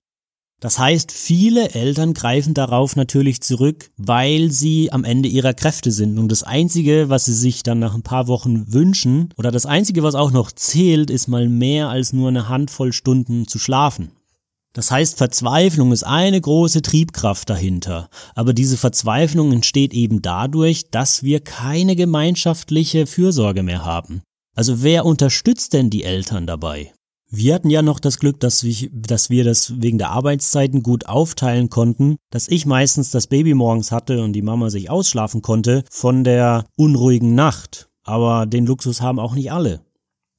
Das 0.59 0.77
heißt, 0.77 1.11
viele 1.13 1.69
Eltern 1.73 2.13
greifen 2.13 2.53
darauf 2.53 2.97
natürlich 2.97 3.41
zurück, 3.41 3.91
weil 3.95 4.51
sie 4.51 4.91
am 4.91 5.05
Ende 5.05 5.29
ihrer 5.29 5.53
Kräfte 5.53 5.91
sind. 5.91 6.19
Und 6.19 6.29
das 6.29 6.43
Einzige, 6.43 7.07
was 7.07 7.25
sie 7.25 7.33
sich 7.33 7.63
dann 7.63 7.79
nach 7.79 7.95
ein 7.95 8.01
paar 8.01 8.27
Wochen 8.27 8.73
wünschen, 8.73 9.29
oder 9.37 9.51
das 9.51 9.65
Einzige, 9.65 10.03
was 10.03 10.15
auch 10.15 10.31
noch 10.31 10.51
zählt, 10.51 11.09
ist 11.09 11.27
mal 11.27 11.47
mehr 11.47 11.89
als 11.89 12.11
nur 12.11 12.27
eine 12.27 12.49
Handvoll 12.49 12.91
Stunden 12.91 13.47
zu 13.47 13.57
schlafen. 13.57 14.11
Das 14.73 14.91
heißt, 14.91 15.17
Verzweiflung 15.17 15.91
ist 15.91 16.03
eine 16.03 16.39
große 16.39 16.81
Triebkraft 16.81 17.49
dahinter. 17.49 18.09
Aber 18.35 18.53
diese 18.53 18.77
Verzweiflung 18.77 19.51
entsteht 19.51 19.93
eben 19.93 20.21
dadurch, 20.21 20.91
dass 20.91 21.23
wir 21.23 21.39
keine 21.39 21.95
gemeinschaftliche 21.95 23.07
Fürsorge 23.07 23.63
mehr 23.63 23.83
haben. 23.83 24.21
Also 24.55 24.83
wer 24.83 25.05
unterstützt 25.05 25.73
denn 25.73 25.89
die 25.89 26.03
Eltern 26.03 26.45
dabei? 26.45 26.91
Wir 27.31 27.53
hatten 27.53 27.69
ja 27.69 27.83
noch 27.83 27.99
das 27.99 28.17
Glück, 28.17 28.39
dass 28.39 28.63
wir, 28.63 28.89
dass 28.91 29.29
wir 29.29 29.43
das 29.43 29.79
wegen 29.79 29.99
der 29.99 30.09
Arbeitszeiten 30.09 30.81
gut 30.81 31.05
aufteilen 31.05 31.69
konnten, 31.69 32.15
dass 32.31 32.47
ich 32.47 32.65
meistens 32.65 33.11
das 33.11 33.27
Baby 33.27 33.53
morgens 33.53 33.91
hatte 33.91 34.23
und 34.23 34.33
die 34.33 34.41
Mama 34.41 34.71
sich 34.71 34.89
ausschlafen 34.89 35.43
konnte 35.43 35.83
von 35.91 36.23
der 36.23 36.65
unruhigen 36.75 37.35
Nacht. 37.35 37.89
Aber 38.03 38.47
den 38.47 38.65
Luxus 38.65 39.01
haben 39.01 39.19
auch 39.19 39.35
nicht 39.35 39.51
alle. 39.51 39.81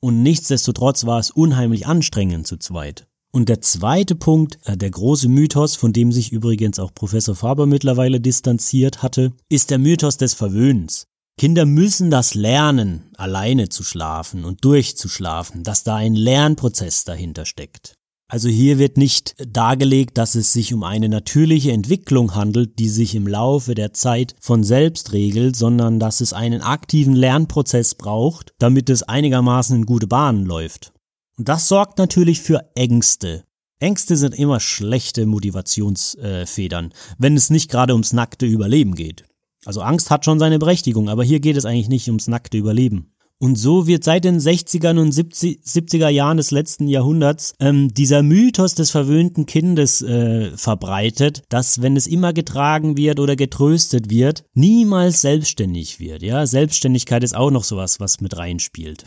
Und 0.00 0.24
nichtsdestotrotz 0.24 1.06
war 1.06 1.20
es 1.20 1.30
unheimlich 1.30 1.86
anstrengend 1.86 2.48
zu 2.48 2.56
zweit. 2.56 3.06
Und 3.32 3.48
der 3.48 3.60
zweite 3.60 4.16
Punkt, 4.16 4.58
äh, 4.64 4.76
der 4.76 4.90
große 4.90 5.28
Mythos, 5.28 5.76
von 5.76 5.92
dem 5.92 6.10
sich 6.10 6.32
übrigens 6.32 6.80
auch 6.80 6.92
Professor 6.92 7.36
Faber 7.36 7.66
mittlerweile 7.66 8.20
distanziert 8.20 9.04
hatte, 9.04 9.32
ist 9.48 9.70
der 9.70 9.78
Mythos 9.78 10.16
des 10.16 10.34
Verwöhnens. 10.34 11.06
Kinder 11.40 11.64
müssen 11.64 12.10
das 12.10 12.34
lernen, 12.34 13.12
alleine 13.16 13.70
zu 13.70 13.82
schlafen 13.82 14.44
und 14.44 14.62
durchzuschlafen, 14.62 15.62
dass 15.62 15.84
da 15.84 15.96
ein 15.96 16.14
Lernprozess 16.14 17.04
dahinter 17.04 17.46
steckt. 17.46 17.94
Also 18.28 18.50
hier 18.50 18.78
wird 18.78 18.98
nicht 18.98 19.36
dargelegt, 19.48 20.18
dass 20.18 20.34
es 20.34 20.52
sich 20.52 20.74
um 20.74 20.84
eine 20.84 21.08
natürliche 21.08 21.72
Entwicklung 21.72 22.34
handelt, 22.34 22.78
die 22.78 22.90
sich 22.90 23.14
im 23.14 23.26
Laufe 23.26 23.74
der 23.74 23.94
Zeit 23.94 24.34
von 24.38 24.62
selbst 24.62 25.14
regelt, 25.14 25.56
sondern 25.56 25.98
dass 25.98 26.20
es 26.20 26.34
einen 26.34 26.60
aktiven 26.60 27.16
Lernprozess 27.16 27.94
braucht, 27.94 28.52
damit 28.58 28.90
es 28.90 29.02
einigermaßen 29.02 29.76
in 29.76 29.86
gute 29.86 30.08
Bahnen 30.08 30.44
läuft. 30.44 30.92
Und 31.38 31.48
das 31.48 31.68
sorgt 31.68 31.96
natürlich 31.96 32.42
für 32.42 32.70
Ängste. 32.74 33.44
Ängste 33.78 34.18
sind 34.18 34.34
immer 34.34 34.60
schlechte 34.60 35.24
Motivationsfedern, 35.24 36.92
wenn 37.16 37.34
es 37.34 37.48
nicht 37.48 37.70
gerade 37.70 37.94
ums 37.94 38.12
nackte 38.12 38.44
Überleben 38.44 38.94
geht. 38.94 39.24
Also 39.64 39.82
Angst 39.82 40.10
hat 40.10 40.24
schon 40.24 40.38
seine 40.38 40.58
Berechtigung, 40.58 41.08
aber 41.08 41.24
hier 41.24 41.40
geht 41.40 41.56
es 41.56 41.64
eigentlich 41.64 41.88
nicht 41.88 42.08
ums 42.08 42.28
nackte 42.28 42.56
Überleben. 42.56 43.12
Und 43.42 43.56
so 43.56 43.86
wird 43.86 44.04
seit 44.04 44.24
den 44.24 44.38
60ern 44.38 45.00
und 45.00 45.12
70, 45.12 46.02
er 46.02 46.10
Jahren 46.10 46.36
des 46.36 46.50
letzten 46.50 46.88
Jahrhunderts 46.88 47.54
ähm, 47.58 47.94
dieser 47.94 48.22
Mythos 48.22 48.74
des 48.74 48.90
verwöhnten 48.90 49.46
Kindes 49.46 50.02
äh, 50.02 50.50
verbreitet, 50.58 51.42
dass 51.48 51.80
wenn 51.80 51.96
es 51.96 52.06
immer 52.06 52.34
getragen 52.34 52.98
wird 52.98 53.18
oder 53.18 53.36
getröstet 53.36 54.10
wird, 54.10 54.44
niemals 54.52 55.22
selbstständig 55.22 56.00
wird. 56.00 56.22
Ja, 56.22 56.46
Selbstständigkeit 56.46 57.24
ist 57.24 57.34
auch 57.34 57.50
noch 57.50 57.64
sowas, 57.64 57.98
was 57.98 58.20
mit 58.20 58.36
reinspielt. 58.36 59.06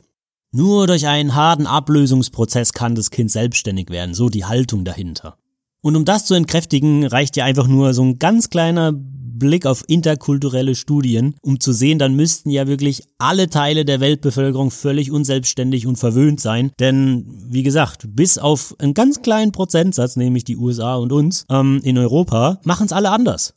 Nur 0.51 0.87
durch 0.87 1.05
einen 1.05 1.35
harten 1.35 1.67
Ablösungsprozess 1.67 2.73
kann 2.73 2.95
das 2.95 3.11
Kind 3.11 3.29
selbstständig 3.29 3.91
werden, 3.91 4.15
so 4.15 4.29
die 4.29 4.45
Haltung 4.45 4.83
dahinter. 4.83 5.37
Und 5.81 5.95
um 5.95 6.05
das 6.05 6.25
zu 6.25 6.33
entkräftigen, 6.33 7.05
reicht 7.05 7.37
ja 7.37 7.45
einfach 7.45 7.67
nur 7.67 7.93
so 7.93 8.03
ein 8.03 8.17
ganz 8.17 8.49
kleiner 8.49 8.93
Blick 9.37 9.65
auf 9.65 9.83
interkulturelle 9.87 10.75
Studien, 10.75 11.35
um 11.41 11.59
zu 11.59 11.73
sehen, 11.73 11.99
dann 11.99 12.15
müssten 12.15 12.49
ja 12.49 12.67
wirklich 12.67 13.03
alle 13.17 13.49
Teile 13.49 13.85
der 13.85 13.99
Weltbevölkerung 13.99 14.71
völlig 14.71 15.11
unselbstständig 15.11 15.87
und 15.87 15.97
verwöhnt 15.97 16.39
sein. 16.39 16.71
Denn, 16.79 17.25
wie 17.49 17.63
gesagt, 17.63 18.07
bis 18.15 18.37
auf 18.37 18.75
einen 18.79 18.93
ganz 18.93 19.21
kleinen 19.21 19.51
Prozentsatz, 19.51 20.15
nämlich 20.15 20.43
die 20.43 20.57
USA 20.57 20.95
und 20.95 21.11
uns, 21.11 21.45
ähm, 21.49 21.81
in 21.83 21.97
Europa, 21.97 22.59
machen 22.63 22.85
es 22.85 22.93
alle 22.93 23.09
anders. 23.09 23.53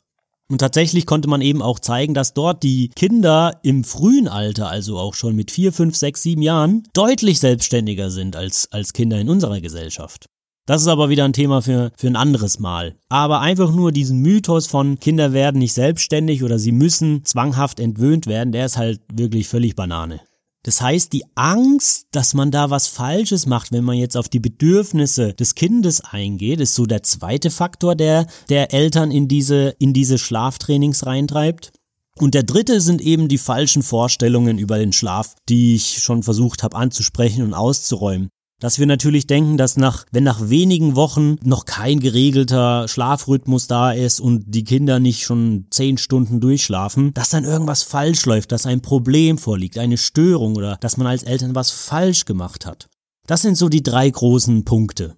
Und 0.49 0.59
tatsächlich 0.59 1.05
konnte 1.05 1.27
man 1.27 1.41
eben 1.41 1.61
auch 1.61 1.79
zeigen, 1.79 2.13
dass 2.13 2.33
dort 2.33 2.63
die 2.63 2.89
Kinder 2.95 3.59
im 3.63 3.83
frühen 3.83 4.29
Alter, 4.29 4.69
also 4.69 4.97
auch 4.97 5.13
schon 5.13 5.35
mit 5.35 5.51
vier, 5.51 5.73
fünf, 5.73 5.97
sechs, 5.97 6.23
sieben 6.23 6.41
Jahren, 6.41 6.83
deutlich 6.93 7.39
selbstständiger 7.39 8.09
sind 8.09 8.37
als, 8.37 8.71
als 8.71 8.93
Kinder 8.93 9.19
in 9.19 9.29
unserer 9.29 9.59
Gesellschaft. 9.59 10.27
Das 10.67 10.81
ist 10.81 10.89
aber 10.89 11.07
wieder 11.07 11.23
ein 11.23 11.31
Thema 11.31 11.61
für, 11.61 11.93
für 11.95 12.07
ein 12.07 12.17
anderes 12.17 12.59
Mal. 12.59 12.95
Aber 13.07 13.39
einfach 13.39 13.71
nur 13.71 13.93
diesen 13.93 14.19
Mythos 14.19 14.67
von 14.67 14.99
Kinder 14.99 15.31
werden 15.31 15.59
nicht 15.59 15.73
selbstständig 15.73 16.43
oder 16.43 16.59
sie 16.59 16.73
müssen 16.73 17.23
zwanghaft 17.23 17.79
entwöhnt 17.79 18.27
werden, 18.27 18.51
der 18.51 18.65
ist 18.65 18.75
halt 18.75 18.99
wirklich 19.11 19.47
völlig 19.47 19.77
Banane. 19.77 20.19
Das 20.63 20.81
heißt, 20.81 21.13
die 21.13 21.23
Angst, 21.35 22.07
dass 22.11 22.33
man 22.33 22.51
da 22.51 22.69
was 22.69 22.87
Falsches 22.87 23.45
macht, 23.45 23.71
wenn 23.71 23.85
man 23.85 23.95
jetzt 23.95 24.17
auf 24.17 24.27
die 24.27 24.41
Bedürfnisse 24.41 25.33
des 25.33 25.55
Kindes 25.55 26.01
eingeht, 26.01 26.59
ist 26.59 26.75
so 26.75 26.85
der 26.85 27.01
zweite 27.01 27.49
Faktor, 27.49 27.95
der 27.95 28.27
der 28.49 28.73
Eltern 28.73 29.09
in 29.09 29.29
diese, 29.29 29.73
in 29.79 29.93
diese 29.93 30.17
Schlaftrainings 30.17 31.05
reintreibt. 31.05 31.71
Und 32.17 32.33
der 32.33 32.43
dritte 32.43 32.81
sind 32.81 32.99
eben 32.99 33.29
die 33.29 33.37
falschen 33.37 33.83
Vorstellungen 33.83 34.57
über 34.57 34.77
den 34.77 34.91
Schlaf, 34.91 35.35
die 35.47 35.75
ich 35.75 36.03
schon 36.03 36.23
versucht 36.23 36.63
habe 36.63 36.75
anzusprechen 36.75 37.43
und 37.43 37.53
auszuräumen. 37.53 38.31
Dass 38.59 38.79
wir 38.79 38.87
natürlich 38.87 39.27
denken, 39.27 39.57
dass 39.57 39.77
nach, 39.77 40.05
wenn 40.11 40.23
nach 40.23 40.49
wenigen 40.49 40.95
Wochen 40.95 41.35
noch 41.43 41.65
kein 41.65 41.99
geregelter 41.99 42.87
Schlafrhythmus 42.87 43.67
da 43.67 43.91
ist 43.91 44.19
und 44.19 44.45
die 44.47 44.63
Kinder 44.63 44.99
nicht 44.99 45.23
schon 45.23 45.67
zehn 45.69 45.99
Stunden 45.99 46.39
durchschlafen, 46.39 47.13
dass 47.13 47.29
dann 47.29 47.43
irgendwas 47.43 47.83
falsch 47.83 48.25
läuft, 48.25 48.51
dass 48.51 48.65
ein 48.65 48.81
Problem 48.81 49.37
vorliegt, 49.37 49.77
eine 49.77 49.97
Störung 49.97 50.55
oder 50.55 50.77
dass 50.77 50.97
man 50.97 51.05
als 51.05 51.21
Eltern 51.21 51.53
was 51.53 51.69
falsch 51.69 52.25
gemacht 52.25 52.65
hat. 52.65 52.87
Das 53.27 53.43
sind 53.43 53.57
so 53.57 53.69
die 53.69 53.83
drei 53.83 54.09
großen 54.09 54.65
Punkte. 54.65 55.15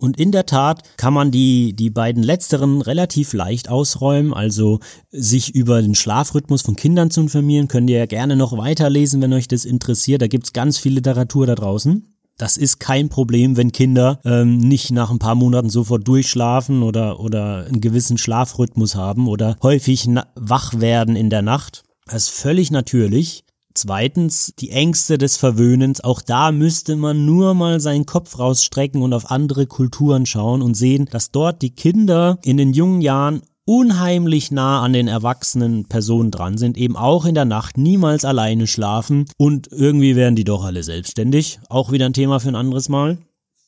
Und 0.00 0.20
in 0.20 0.30
der 0.30 0.46
Tat 0.46 0.82
kann 0.96 1.14
man 1.14 1.30
die, 1.30 1.74
die 1.74 1.90
beiden 1.90 2.22
letzteren 2.22 2.82
relativ 2.82 3.32
leicht 3.32 3.68
ausräumen, 3.68 4.32
also 4.32 4.78
sich 5.10 5.54
über 5.54 5.82
den 5.82 5.96
Schlafrhythmus 5.96 6.62
von 6.62 6.76
Kindern 6.76 7.10
zu 7.10 7.22
informieren, 7.22 7.66
könnt 7.66 7.90
ihr 7.90 7.98
ja 7.98 8.06
gerne 8.06 8.36
noch 8.36 8.56
weiterlesen, 8.56 9.20
wenn 9.22 9.32
euch 9.32 9.48
das 9.48 9.64
interessiert. 9.64 10.22
Da 10.22 10.28
gibt's 10.28 10.52
ganz 10.52 10.78
viel 10.78 10.92
Literatur 10.92 11.46
da 11.46 11.56
draußen. 11.56 12.17
Das 12.38 12.56
ist 12.56 12.78
kein 12.78 13.08
Problem, 13.08 13.56
wenn 13.56 13.72
Kinder 13.72 14.20
ähm, 14.24 14.58
nicht 14.58 14.92
nach 14.92 15.10
ein 15.10 15.18
paar 15.18 15.34
Monaten 15.34 15.70
sofort 15.70 16.06
durchschlafen 16.06 16.84
oder, 16.84 17.18
oder 17.18 17.66
einen 17.66 17.80
gewissen 17.80 18.16
Schlafrhythmus 18.16 18.94
haben 18.94 19.26
oder 19.26 19.56
häufig 19.60 20.08
wach 20.36 20.78
werden 20.78 21.16
in 21.16 21.30
der 21.30 21.42
Nacht. 21.42 21.82
Das 22.06 22.24
ist 22.24 22.30
völlig 22.30 22.70
natürlich. 22.70 23.44
Zweitens, 23.74 24.54
die 24.58 24.70
Ängste 24.70 25.18
des 25.18 25.36
Verwöhnens. 25.36 26.02
Auch 26.02 26.22
da 26.22 26.52
müsste 26.52 26.96
man 26.96 27.24
nur 27.24 27.54
mal 27.54 27.80
seinen 27.80 28.06
Kopf 28.06 28.38
rausstrecken 28.38 29.02
und 29.02 29.12
auf 29.12 29.30
andere 29.30 29.66
Kulturen 29.66 30.24
schauen 30.24 30.62
und 30.62 30.74
sehen, 30.74 31.06
dass 31.10 31.30
dort 31.32 31.60
die 31.60 31.74
Kinder 31.74 32.38
in 32.44 32.56
den 32.56 32.72
jungen 32.72 33.00
Jahren 33.00 33.42
unheimlich 33.68 34.50
nah 34.50 34.82
an 34.82 34.94
den 34.94 35.08
erwachsenen 35.08 35.84
Personen 35.84 36.30
dran 36.30 36.56
sind, 36.56 36.78
eben 36.78 36.96
auch 36.96 37.26
in 37.26 37.34
der 37.34 37.44
Nacht 37.44 37.76
niemals 37.76 38.24
alleine 38.24 38.66
schlafen 38.66 39.26
und 39.36 39.68
irgendwie 39.70 40.16
werden 40.16 40.36
die 40.36 40.44
doch 40.44 40.64
alle 40.64 40.82
selbstständig. 40.82 41.60
Auch 41.68 41.92
wieder 41.92 42.06
ein 42.06 42.14
Thema 42.14 42.40
für 42.40 42.48
ein 42.48 42.56
anderes 42.56 42.88
Mal. 42.88 43.18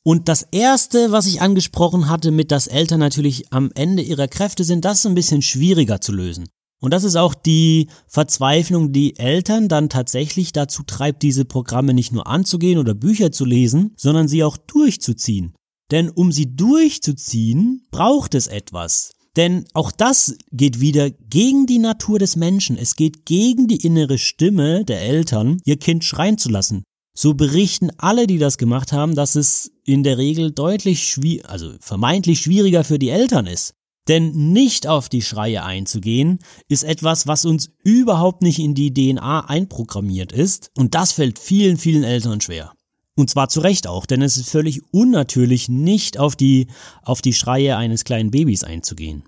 Und 0.03 0.29
das 0.29 0.47
erste, 0.53 1.13
was 1.13 1.27
ich 1.27 1.43
angesprochen 1.43 2.09
hatte, 2.09 2.31
mit 2.31 2.51
dass 2.51 2.67
Eltern 2.67 2.99
natürlich 2.99 3.53
am 3.53 3.71
Ende 3.75 4.03
ihrer 4.03 4.27
Kräfte 4.27 4.65
sind, 4.65 4.87
das 4.87 5.01
ist 5.01 5.07
ein 5.07 5.15
bisschen 5.15 5.43
schwieriger 5.43 6.01
zu 6.01 6.13
lösen. 6.13 6.49
Und 6.81 6.95
das 6.95 7.05
ist 7.05 7.17
auch 7.17 7.35
die 7.35 7.89
Verzweiflung, 8.09 8.93
die 8.93 9.19
Eltern 9.19 9.69
dann 9.69 9.91
tatsächlich 9.91 10.53
dazu 10.53 10.83
treibt, 10.83 11.23
diese 11.23 11.45
Programme 11.45 11.93
nicht 11.93 12.11
nur 12.11 12.27
anzugehen 12.27 12.79
oder 12.79 12.95
Bücher 12.95 13.33
zu 13.33 13.45
lesen, 13.45 13.93
sondern 13.99 14.29
sie 14.29 14.45
auch 14.45 14.57
durchzuziehen. 14.57 15.53
Denn 15.91 16.09
um 16.09 16.33
sie 16.33 16.57
durchzuziehen, 16.57 17.83
braucht 17.91 18.35
es 18.35 18.47
etwas. 18.47 19.11
Denn 19.37 19.64
auch 19.75 19.93
das 19.93 20.37
geht 20.51 20.81
wieder 20.81 21.11
gegen 21.11 21.66
die 21.66 21.79
Natur 21.79 22.19
des 22.19 22.37
Menschen. 22.37 22.77
Es 22.77 22.97
geht 22.97 23.27
gegen 23.27 23.69
die 23.69 23.85
innere 23.85 24.19
Stimme 24.19 24.85
der 24.85 25.03
Eltern, 25.03 25.61
ihr 25.64 25.79
Kind 25.79 26.05
schreien 26.05 26.38
zu 26.38 26.49
lassen. 26.49 26.83
So 27.16 27.35
berichten 27.35 27.90
alle, 27.99 28.27
die 28.27 28.38
das 28.38 28.59
gemacht 28.59 28.93
haben, 28.93 29.14
dass 29.14 29.35
es 29.35 29.71
in 29.85 30.03
der 30.03 30.19
Regel 30.19 30.53
deutlich 30.53 31.09
schwierig, 31.09 31.49
also 31.49 31.73
vermeintlich 31.81 32.40
schwieriger 32.40 32.85
für 32.85 32.99
die 32.99 33.11
Eltern 33.11 33.47
ist. 33.47 33.75
Denn 34.09 34.53
nicht 34.53 34.87
auf 34.87 35.09
die 35.09 35.23
Schreie 35.23 35.62
einzugehen, 35.62 36.38
ist 36.69 36.83
etwas, 36.83 37.27
was 37.27 37.45
uns 37.45 37.71
überhaupt 37.85 38.43
nicht 38.43 38.59
in 38.59 38.75
die 38.75 38.93
DNA 38.93 39.47
einprogrammiert 39.47 40.33
ist. 40.33 40.71
Und 40.77 40.95
das 40.95 41.12
fällt 41.12 41.38
vielen, 41.38 41.77
vielen 41.77 42.03
Eltern 42.05 42.40
schwer. 42.40 42.73
Und 43.21 43.29
zwar 43.29 43.51
zu 43.51 43.61
Recht 43.61 43.87
auch, 43.87 44.07
denn 44.07 44.23
es 44.23 44.39
ist 44.39 44.49
völlig 44.49 44.81
unnatürlich, 44.95 45.69
nicht 45.69 46.19
auf 46.19 46.37
die, 46.37 46.69
auf 47.03 47.21
die 47.21 47.35
Schreie 47.35 47.77
eines 47.77 48.05
kleinen 48.05 48.31
Babys 48.31 48.65
einzugehen. 48.65 49.25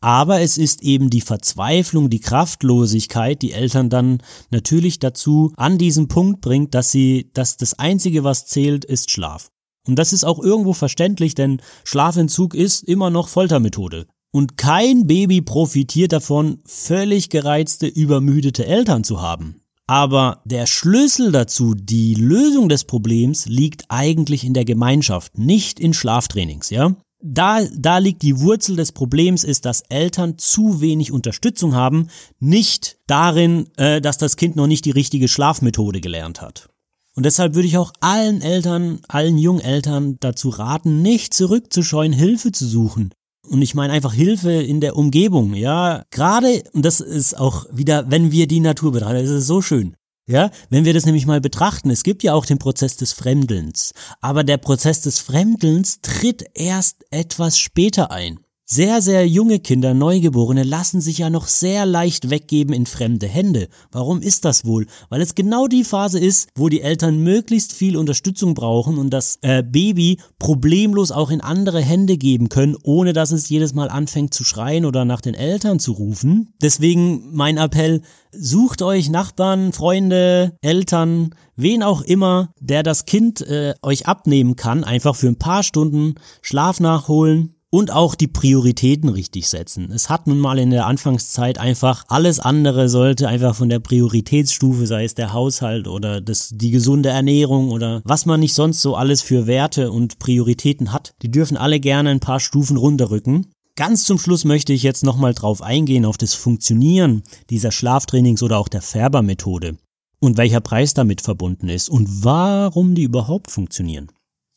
Aber 0.00 0.40
es 0.40 0.56
ist 0.56 0.82
eben 0.82 1.10
die 1.10 1.20
Verzweiflung, 1.20 2.08
die 2.08 2.20
Kraftlosigkeit, 2.20 3.42
die 3.42 3.52
Eltern 3.52 3.90
dann 3.90 4.22
natürlich 4.50 5.00
dazu 5.00 5.52
an 5.58 5.76
diesen 5.76 6.08
Punkt 6.08 6.40
bringt, 6.40 6.74
dass 6.74 6.92
sie, 6.92 7.30
dass 7.34 7.58
das 7.58 7.78
einzige, 7.78 8.24
was 8.24 8.46
zählt, 8.46 8.86
ist 8.86 9.10
Schlaf. 9.10 9.50
Und 9.86 9.98
das 9.98 10.14
ist 10.14 10.24
auch 10.24 10.38
irgendwo 10.38 10.72
verständlich, 10.72 11.34
denn 11.34 11.60
Schlafentzug 11.84 12.54
ist 12.54 12.84
immer 12.84 13.10
noch 13.10 13.28
Foltermethode. 13.28 14.06
Und 14.32 14.56
kein 14.56 15.06
Baby 15.06 15.42
profitiert 15.42 16.12
davon, 16.12 16.60
völlig 16.64 17.28
gereizte, 17.28 17.86
übermüdete 17.86 18.64
Eltern 18.64 19.04
zu 19.04 19.20
haben. 19.20 19.59
Aber 19.90 20.40
der 20.44 20.66
Schlüssel 20.66 21.32
dazu, 21.32 21.74
die 21.74 22.14
Lösung 22.14 22.68
des 22.68 22.84
Problems, 22.84 23.46
liegt 23.46 23.86
eigentlich 23.88 24.44
in 24.44 24.54
der 24.54 24.64
Gemeinschaft, 24.64 25.36
nicht 25.36 25.80
in 25.80 25.94
Schlaftrainings, 25.94 26.70
ja? 26.70 26.94
da, 27.20 27.60
da 27.76 27.98
liegt 27.98 28.22
die 28.22 28.38
Wurzel 28.38 28.76
des 28.76 28.92
Problems, 28.92 29.42
ist, 29.42 29.64
dass 29.64 29.82
Eltern 29.88 30.38
zu 30.38 30.80
wenig 30.80 31.10
Unterstützung 31.10 31.74
haben, 31.74 32.06
nicht 32.38 32.98
darin, 33.08 33.66
äh, 33.78 34.00
dass 34.00 34.16
das 34.16 34.36
Kind 34.36 34.54
noch 34.54 34.68
nicht 34.68 34.84
die 34.84 34.92
richtige 34.92 35.26
Schlafmethode 35.26 36.00
gelernt 36.00 36.40
hat. 36.40 36.68
Und 37.16 37.26
deshalb 37.26 37.56
würde 37.56 37.66
ich 37.66 37.76
auch 37.76 37.92
allen 37.98 38.42
Eltern, 38.42 39.00
allen 39.08 39.38
jungen 39.38 39.60
Eltern 39.60 40.18
dazu 40.20 40.50
raten, 40.50 41.02
nicht 41.02 41.34
zurückzuscheuen, 41.34 42.12
Hilfe 42.12 42.52
zu 42.52 42.64
suchen. 42.64 43.10
Und 43.50 43.62
ich 43.62 43.74
meine 43.74 43.92
einfach 43.92 44.14
Hilfe 44.14 44.52
in 44.52 44.80
der 44.80 44.96
Umgebung, 44.96 45.54
ja. 45.54 46.04
Gerade, 46.10 46.62
und 46.72 46.84
das 46.84 47.00
ist 47.00 47.36
auch 47.36 47.66
wieder, 47.72 48.08
wenn 48.08 48.30
wir 48.30 48.46
die 48.46 48.60
Natur 48.60 48.92
betrachten, 48.92 49.16
das 49.16 49.28
ist 49.28 49.48
so 49.48 49.60
schön. 49.60 49.96
Ja, 50.28 50.52
wenn 50.68 50.84
wir 50.84 50.94
das 50.94 51.04
nämlich 51.04 51.26
mal 51.26 51.40
betrachten, 51.40 51.90
es 51.90 52.04
gibt 52.04 52.22
ja 52.22 52.34
auch 52.34 52.46
den 52.46 52.58
Prozess 52.58 52.96
des 52.96 53.12
Fremdelns, 53.12 53.92
aber 54.20 54.44
der 54.44 54.58
Prozess 54.58 55.00
des 55.00 55.18
Fremdelns 55.18 56.00
tritt 56.00 56.44
erst 56.54 57.04
etwas 57.10 57.58
später 57.58 58.12
ein. 58.12 58.38
Sehr, 58.72 59.02
sehr 59.02 59.26
junge 59.26 59.58
Kinder, 59.58 59.94
Neugeborene, 59.94 60.62
lassen 60.62 61.00
sich 61.00 61.18
ja 61.18 61.28
noch 61.28 61.48
sehr 61.48 61.86
leicht 61.86 62.30
weggeben 62.30 62.72
in 62.72 62.86
fremde 62.86 63.26
Hände. 63.26 63.66
Warum 63.90 64.22
ist 64.22 64.44
das 64.44 64.64
wohl? 64.64 64.86
Weil 65.08 65.20
es 65.20 65.34
genau 65.34 65.66
die 65.66 65.82
Phase 65.82 66.20
ist, 66.20 66.50
wo 66.54 66.68
die 66.68 66.80
Eltern 66.80 67.18
möglichst 67.18 67.72
viel 67.72 67.96
Unterstützung 67.96 68.54
brauchen 68.54 68.96
und 68.98 69.10
das 69.10 69.40
äh, 69.42 69.64
Baby 69.64 70.20
problemlos 70.38 71.10
auch 71.10 71.32
in 71.32 71.40
andere 71.40 71.80
Hände 71.80 72.16
geben 72.16 72.48
können, 72.48 72.76
ohne 72.84 73.12
dass 73.12 73.32
es 73.32 73.48
jedes 73.48 73.74
Mal 73.74 73.88
anfängt 73.88 74.34
zu 74.34 74.44
schreien 74.44 74.84
oder 74.84 75.04
nach 75.04 75.20
den 75.20 75.34
Eltern 75.34 75.80
zu 75.80 75.90
rufen. 75.90 76.54
Deswegen 76.62 77.24
mein 77.32 77.56
Appell, 77.56 78.02
sucht 78.30 78.82
euch 78.82 79.10
Nachbarn, 79.10 79.72
Freunde, 79.72 80.56
Eltern, 80.62 81.34
wen 81.56 81.82
auch 81.82 82.02
immer, 82.02 82.52
der 82.60 82.84
das 82.84 83.04
Kind 83.04 83.40
äh, 83.40 83.74
euch 83.82 84.06
abnehmen 84.06 84.54
kann, 84.54 84.84
einfach 84.84 85.16
für 85.16 85.26
ein 85.26 85.40
paar 85.40 85.64
Stunden 85.64 86.14
Schlaf 86.40 86.78
nachholen 86.78 87.56
und 87.70 87.92
auch 87.92 88.16
die 88.16 88.26
Prioritäten 88.26 89.08
richtig 89.08 89.48
setzen. 89.48 89.92
Es 89.92 90.10
hat 90.10 90.26
nun 90.26 90.38
mal 90.38 90.58
in 90.58 90.70
der 90.70 90.86
Anfangszeit 90.86 91.58
einfach 91.58 92.04
alles 92.08 92.40
andere 92.40 92.88
sollte 92.88 93.28
einfach 93.28 93.54
von 93.54 93.68
der 93.68 93.78
Prioritätsstufe, 93.78 94.86
sei 94.86 95.04
es 95.04 95.14
der 95.14 95.32
Haushalt 95.32 95.86
oder 95.86 96.20
das, 96.20 96.50
die 96.52 96.72
gesunde 96.72 97.10
Ernährung 97.10 97.70
oder 97.70 98.02
was 98.04 98.26
man 98.26 98.40
nicht 98.40 98.54
sonst 98.54 98.82
so 98.82 98.96
alles 98.96 99.22
für 99.22 99.46
Werte 99.46 99.92
und 99.92 100.18
Prioritäten 100.18 100.92
hat, 100.92 101.14
die 101.22 101.30
dürfen 101.30 101.56
alle 101.56 101.78
gerne 101.78 102.10
ein 102.10 102.20
paar 102.20 102.40
Stufen 102.40 102.76
runterrücken. 102.76 103.46
Ganz 103.76 104.04
zum 104.04 104.18
Schluss 104.18 104.44
möchte 104.44 104.72
ich 104.72 104.82
jetzt 104.82 105.04
nochmal 105.04 105.32
drauf 105.32 105.62
eingehen, 105.62 106.04
auf 106.04 106.18
das 106.18 106.34
Funktionieren 106.34 107.22
dieser 107.50 107.70
Schlaftrainings 107.70 108.42
oder 108.42 108.58
auch 108.58 108.68
der 108.68 108.82
Färbermethode 108.82 109.76
und 110.18 110.36
welcher 110.36 110.60
Preis 110.60 110.92
damit 110.92 111.20
verbunden 111.20 111.68
ist 111.68 111.88
und 111.88 112.24
warum 112.24 112.94
die 112.94 113.04
überhaupt 113.04 113.50
funktionieren. 113.50 114.10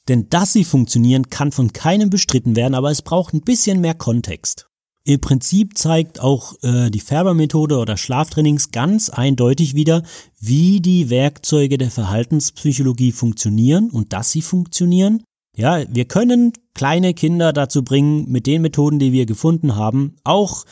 Denn 0.07 0.27
dass 0.29 0.53
sie 0.53 0.63
funktionieren, 0.63 1.29
kann 1.29 1.51
von 1.51 1.71
keinem 1.71 2.09
bestritten 2.09 2.55
werden, 2.55 2.75
aber 2.75 2.91
es 2.91 3.01
braucht 3.01 3.33
ein 3.33 3.41
bisschen 3.41 3.81
mehr 3.81 3.93
Kontext. 3.93 4.67
Im 5.05 5.19
Prinzip 5.19 5.77
zeigt 5.77 6.21
auch 6.21 6.55
äh, 6.61 6.89
die 6.89 7.01
Färbermethode 7.01 7.77
oder 7.77 7.97
Schlaftrainings 7.97 8.71
ganz 8.71 9.09
eindeutig 9.09 9.75
wieder, 9.75 10.03
wie 10.39 10.79
die 10.79 11.09
Werkzeuge 11.09 11.77
der 11.77 11.91
Verhaltenspsychologie 11.91 13.11
funktionieren 13.11 13.89
und 13.89 14.13
dass 14.13 14.31
sie 14.31 14.41
funktionieren. 14.41 15.23
Ja, 15.57 15.83
wir 15.89 16.05
können 16.05 16.53
kleine 16.73 17.13
Kinder 17.13 17.51
dazu 17.51 17.83
bringen, 17.83 18.31
mit 18.31 18.47
den 18.47 18.61
Methoden, 18.61 18.97
die 18.97 19.11
wir 19.11 19.25
gefunden 19.25 19.75
haben, 19.75 20.15
auch 20.23 20.63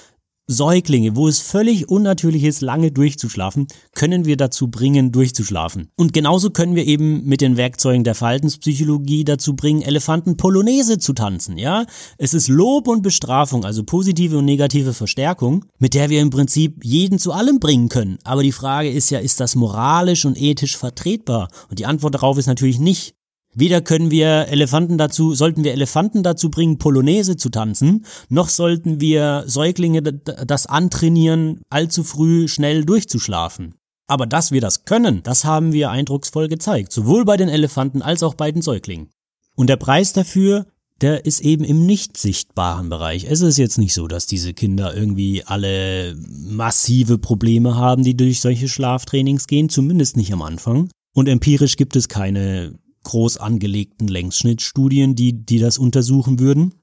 Säuglinge, 0.52 1.16
wo 1.16 1.28
es 1.28 1.40
völlig 1.40 1.90
unnatürlich 1.90 2.44
ist, 2.44 2.62
lange 2.62 2.92
durchzuschlafen, 2.92 3.68
können 3.96 4.26
wir 4.26 4.38
dazu 4.38 4.70
bringen, 4.70 5.12
durchzuschlafen. 5.12 5.90
Und 5.96 6.14
genauso 6.14 6.50
können 6.50 6.76
wir 6.76 6.86
eben 6.86 7.26
mit 7.26 7.42
den 7.42 7.58
Werkzeugen 7.58 8.04
der 8.04 8.16
Verhaltenspsychologie 8.16 9.24
dazu 9.24 9.56
bringen, 9.56 9.82
Elefanten 9.82 10.38
Polonaise 10.38 11.00
zu 11.00 11.14
tanzen, 11.14 11.58
ja? 11.58 11.86
Es 12.18 12.34
ist 12.34 12.48
Lob 12.48 12.88
und 12.88 13.02
Bestrafung, 13.02 13.66
also 13.66 13.84
positive 13.84 14.38
und 14.38 14.46
negative 14.46 14.94
Verstärkung, 14.94 15.66
mit 15.80 15.94
der 15.94 16.10
wir 16.10 16.22
im 16.22 16.30
Prinzip 16.30 16.84
jeden 16.84 17.18
zu 17.18 17.32
allem 17.32 17.60
bringen 17.60 17.90
können. 17.90 18.18
Aber 18.24 18.44
die 18.44 18.52
Frage 18.52 18.92
ist 18.92 19.10
ja, 19.10 19.20
ist 19.20 19.40
das 19.40 19.56
moralisch 19.56 20.26
und 20.26 20.40
ethisch 20.40 20.78
vertretbar? 20.78 21.48
Und 21.70 21.80
die 21.80 21.86
Antwort 21.86 22.16
darauf 22.16 22.38
ist 22.38 22.48
natürlich 22.48 22.80
nicht. 22.80 23.16
Weder 23.54 23.82
können 23.82 24.12
wir 24.12 24.48
Elefanten 24.48 24.98
dazu, 24.98 25.36
sollten 25.36 25.64
wir 25.64 25.74
Elefanten 25.74 26.24
dazu 26.24 26.50
bringen, 26.50 26.78
Polonaise 26.78 27.36
zu 27.36 27.50
tanzen, 27.50 28.06
noch 28.30 28.50
sollten 28.50 29.02
wir 29.02 29.44
Säuglinge 29.46 30.02
das 30.02 30.68
antrainieren, 30.68 31.62
allzu 31.70 32.04
früh 32.04 32.48
schnell 32.48 32.86
durchzuschlafen. 32.86 33.76
Aber 34.08 34.26
dass 34.26 34.52
wir 34.52 34.62
das 34.62 34.86
können, 34.86 35.24
das 35.24 35.46
haben 35.46 35.74
wir 35.74 35.90
eindrucksvoll 35.90 36.48
gezeigt, 36.48 36.92
sowohl 36.92 37.26
bei 37.26 37.38
den 37.38 37.50
Elefanten 37.50 38.02
als 38.02 38.24
auch 38.24 38.34
bei 38.34 38.52
den 38.52 38.62
Säuglingen. 38.62 39.10
Und 39.56 39.68
der 39.68 39.78
Preis 39.78 40.14
dafür, 40.14 40.66
der 41.02 41.26
ist 41.26 41.42
eben 41.42 41.64
im 41.64 41.86
nicht 41.86 42.16
sichtbaren 42.16 42.90
Bereich. 42.90 43.26
Es 43.30 43.42
ist 43.42 43.58
jetzt 43.58 43.78
nicht 43.78 43.94
so, 43.94 44.08
dass 44.08 44.28
diese 44.28 44.54
Kinder 44.54 44.96
irgendwie 44.96 45.44
alle 45.44 46.16
massive 46.16 47.18
Probleme 47.18 47.76
haben, 47.76 48.04
die 48.04 48.16
durch 48.16 48.40
solche 48.40 48.70
Schlaftrainings 48.70 49.48
gehen, 49.48 49.68
zumindest 49.68 50.16
nicht 50.16 50.32
am 50.32 50.42
Anfang. 50.42 50.90
Und 51.14 51.28
empirisch 51.28 51.76
gibt 51.76 51.96
es 51.96 52.08
keine 52.08 52.76
groß 53.04 53.38
angelegten 53.38 54.08
Längsschnittstudien, 54.08 55.16
die, 55.16 55.34
die 55.34 55.60
das 55.60 55.78
untersuchen 55.78 56.40
würden. 56.40 56.74